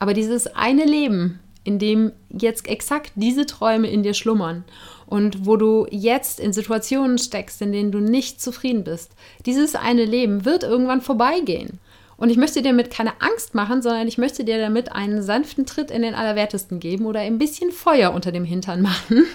Aber 0.00 0.12
dieses 0.12 0.48
eine 0.48 0.84
Leben, 0.84 1.38
in 1.62 1.78
dem 1.78 2.10
jetzt 2.30 2.66
exakt 2.66 3.12
diese 3.14 3.46
Träume 3.46 3.88
in 3.88 4.02
dir 4.02 4.12
schlummern 4.12 4.64
und 5.06 5.46
wo 5.46 5.56
du 5.56 5.86
jetzt 5.90 6.40
in 6.40 6.52
Situationen 6.52 7.18
steckst, 7.18 7.62
in 7.62 7.72
denen 7.72 7.92
du 7.92 8.00
nicht 8.00 8.40
zufrieden 8.40 8.84
bist. 8.84 9.12
Dieses 9.46 9.74
eine 9.74 10.04
Leben 10.04 10.44
wird 10.44 10.64
irgendwann 10.64 11.00
vorbeigehen. 11.00 11.78
Und 12.16 12.30
ich 12.30 12.36
möchte 12.36 12.62
dir 12.62 12.70
damit 12.70 12.90
keine 12.90 13.20
Angst 13.20 13.54
machen, 13.54 13.82
sondern 13.82 14.08
ich 14.08 14.18
möchte 14.18 14.44
dir 14.44 14.58
damit 14.58 14.92
einen 14.92 15.22
sanften 15.22 15.66
Tritt 15.66 15.90
in 15.90 16.02
den 16.02 16.14
Allerwertesten 16.14 16.80
geben 16.80 17.04
oder 17.06 17.20
ein 17.20 17.38
bisschen 17.38 17.70
Feuer 17.70 18.12
unter 18.14 18.32
dem 18.32 18.44
Hintern 18.44 18.80
machen, 18.80 19.26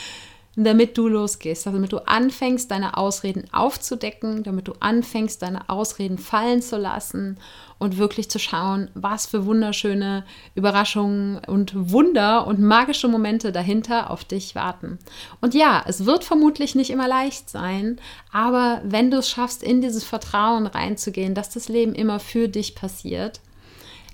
damit 0.56 0.96
du 0.96 1.06
losgehst, 1.06 1.66
also 1.66 1.76
damit 1.76 1.92
du 1.92 1.98
anfängst, 1.98 2.70
deine 2.70 2.96
Ausreden 2.96 3.44
aufzudecken, 3.52 4.42
damit 4.42 4.68
du 4.68 4.72
anfängst, 4.80 5.42
deine 5.42 5.68
Ausreden 5.68 6.18
fallen 6.18 6.62
zu 6.62 6.78
lassen 6.78 7.38
und 7.80 7.96
wirklich 7.96 8.30
zu 8.30 8.38
schauen, 8.38 8.90
was 8.94 9.26
für 9.26 9.46
wunderschöne 9.46 10.24
Überraschungen 10.54 11.38
und 11.46 11.72
Wunder 11.90 12.46
und 12.46 12.60
magische 12.60 13.08
Momente 13.08 13.52
dahinter 13.52 14.10
auf 14.10 14.22
dich 14.22 14.54
warten. 14.54 14.98
Und 15.40 15.54
ja, 15.54 15.82
es 15.86 16.04
wird 16.04 16.22
vermutlich 16.22 16.74
nicht 16.74 16.90
immer 16.90 17.08
leicht 17.08 17.48
sein, 17.48 17.98
aber 18.30 18.82
wenn 18.84 19.10
du 19.10 19.16
es 19.16 19.30
schaffst, 19.30 19.62
in 19.62 19.80
dieses 19.80 20.04
Vertrauen 20.04 20.66
reinzugehen, 20.66 21.34
dass 21.34 21.50
das 21.50 21.68
Leben 21.68 21.94
immer 21.94 22.20
für 22.20 22.48
dich 22.48 22.74
passiert, 22.74 23.40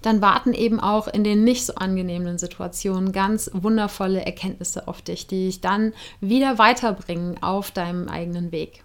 dann 0.00 0.22
warten 0.22 0.52
eben 0.52 0.78
auch 0.78 1.08
in 1.08 1.24
den 1.24 1.42
nicht 1.42 1.66
so 1.66 1.74
angenehmen 1.74 2.38
Situationen 2.38 3.10
ganz 3.10 3.50
wundervolle 3.52 4.24
Erkenntnisse 4.24 4.86
auf 4.86 5.02
dich, 5.02 5.26
die 5.26 5.46
dich 5.46 5.60
dann 5.60 5.92
wieder 6.20 6.58
weiterbringen 6.58 7.42
auf 7.42 7.72
deinem 7.72 8.08
eigenen 8.08 8.52
Weg. 8.52 8.84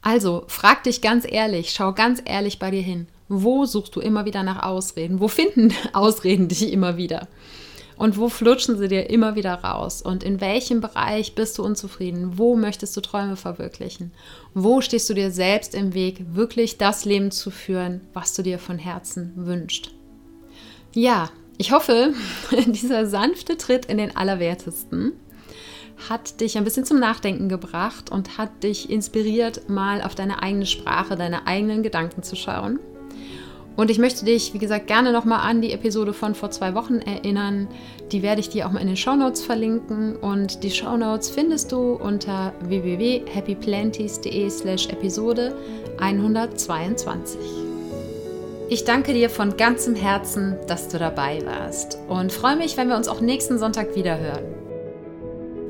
Also 0.00 0.44
frag 0.46 0.84
dich 0.84 1.02
ganz 1.02 1.26
ehrlich, 1.28 1.72
schau 1.72 1.92
ganz 1.92 2.22
ehrlich 2.24 2.60
bei 2.60 2.70
dir 2.70 2.82
hin. 2.82 3.08
Wo 3.28 3.64
suchst 3.64 3.96
du 3.96 4.00
immer 4.00 4.24
wieder 4.24 4.42
nach 4.42 4.62
Ausreden? 4.62 5.20
Wo 5.20 5.28
finden 5.28 5.72
Ausreden 5.92 6.48
dich 6.48 6.72
immer 6.72 6.96
wieder? 6.96 7.28
Und 7.96 8.18
wo 8.18 8.28
flutschen 8.28 8.76
sie 8.76 8.88
dir 8.88 9.08
immer 9.08 9.36
wieder 9.36 9.54
raus? 9.54 10.02
Und 10.02 10.22
in 10.22 10.40
welchem 10.40 10.80
Bereich 10.80 11.34
bist 11.34 11.56
du 11.56 11.64
unzufrieden? 11.64 12.36
Wo 12.36 12.54
möchtest 12.54 12.94
du 12.96 13.00
Träume 13.00 13.36
verwirklichen? 13.36 14.12
Wo 14.52 14.82
stehst 14.82 15.08
du 15.08 15.14
dir 15.14 15.30
selbst 15.30 15.74
im 15.74 15.94
Weg, 15.94 16.22
wirklich 16.34 16.76
das 16.76 17.06
Leben 17.06 17.30
zu 17.30 17.50
führen, 17.50 18.02
was 18.12 18.34
du 18.34 18.42
dir 18.42 18.58
von 18.58 18.78
Herzen 18.78 19.32
wünschst? 19.34 19.92
Ja, 20.92 21.30
ich 21.56 21.72
hoffe, 21.72 22.12
dieser 22.66 23.06
sanfte 23.06 23.56
Tritt 23.56 23.86
in 23.86 23.98
den 23.98 24.14
Allerwertesten 24.14 25.12
hat 26.10 26.40
dich 26.40 26.58
ein 26.58 26.64
bisschen 26.64 26.84
zum 26.84 26.98
Nachdenken 26.98 27.48
gebracht 27.48 28.10
und 28.10 28.36
hat 28.36 28.62
dich 28.62 28.90
inspiriert, 28.90 29.70
mal 29.70 30.02
auf 30.02 30.14
deine 30.14 30.42
eigene 30.42 30.66
Sprache, 30.66 31.16
deine 31.16 31.46
eigenen 31.46 31.82
Gedanken 31.82 32.22
zu 32.22 32.36
schauen. 32.36 32.78
Und 33.76 33.90
ich 33.90 33.98
möchte 33.98 34.24
dich, 34.24 34.54
wie 34.54 34.58
gesagt, 34.58 34.86
gerne 34.86 35.12
nochmal 35.12 35.40
an 35.48 35.60
die 35.60 35.72
Episode 35.72 36.14
von 36.14 36.34
vor 36.34 36.50
zwei 36.50 36.74
Wochen 36.74 36.96
erinnern. 36.96 37.68
Die 38.10 38.22
werde 38.22 38.40
ich 38.40 38.48
dir 38.48 38.66
auch 38.66 38.72
mal 38.72 38.80
in 38.80 38.86
den 38.86 38.96
Shownotes 38.96 39.42
verlinken. 39.42 40.16
Und 40.16 40.62
die 40.62 40.70
Shownotes 40.70 41.28
findest 41.28 41.72
du 41.72 41.92
unter 41.92 42.54
www.happyplanties.de 42.62 44.48
slash 44.48 44.88
Episode 44.88 45.54
122. 45.98 47.38
Ich 48.68 48.84
danke 48.84 49.12
dir 49.12 49.30
von 49.30 49.56
ganzem 49.56 49.94
Herzen, 49.94 50.56
dass 50.66 50.88
du 50.88 50.98
dabei 50.98 51.38
warst 51.44 51.98
und 52.08 52.32
freue 52.32 52.56
mich, 52.56 52.76
wenn 52.76 52.88
wir 52.88 52.96
uns 52.96 53.06
auch 53.06 53.20
nächsten 53.20 53.58
Sonntag 53.58 53.94
wieder 53.94 54.18
hören. 54.18 54.65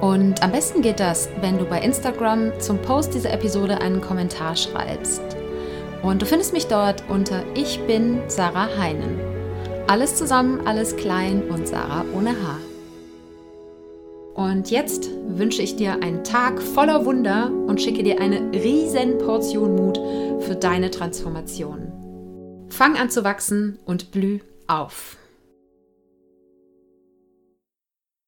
Und 0.00 0.42
am 0.42 0.52
besten 0.52 0.82
geht 0.82 1.00
das, 1.00 1.28
wenn 1.40 1.58
du 1.58 1.64
bei 1.64 1.80
Instagram 1.80 2.52
zum 2.60 2.80
Post 2.82 3.14
dieser 3.14 3.32
Episode 3.32 3.80
einen 3.80 4.00
Kommentar 4.00 4.54
schreibst. 4.54 5.22
Und 6.02 6.20
du 6.20 6.26
findest 6.26 6.52
mich 6.52 6.66
dort 6.66 7.02
unter 7.08 7.42
Ich 7.54 7.80
bin 7.86 8.20
Sarah 8.28 8.68
Heinen. 8.78 9.18
Alles 9.88 10.16
zusammen, 10.16 10.66
alles 10.66 10.96
klein 10.96 11.42
und 11.48 11.66
Sarah 11.66 12.04
ohne 12.14 12.30
Haar. 12.30 12.60
Und 14.34 14.70
jetzt 14.70 15.08
wünsche 15.28 15.62
ich 15.62 15.76
dir 15.76 16.02
einen 16.02 16.22
Tag 16.22 16.60
voller 16.60 17.06
Wunder 17.06 17.50
und 17.66 17.80
schicke 17.80 18.02
dir 18.02 18.20
eine 18.20 18.52
riesen 18.52 19.16
Portion 19.16 19.74
Mut 19.76 19.98
für 20.42 20.54
deine 20.54 20.90
Transformation. 20.90 21.90
Fang 22.68 22.96
an 22.96 23.08
zu 23.08 23.24
wachsen 23.24 23.78
und 23.86 24.10
blüh 24.10 24.40
auf. 24.66 25.16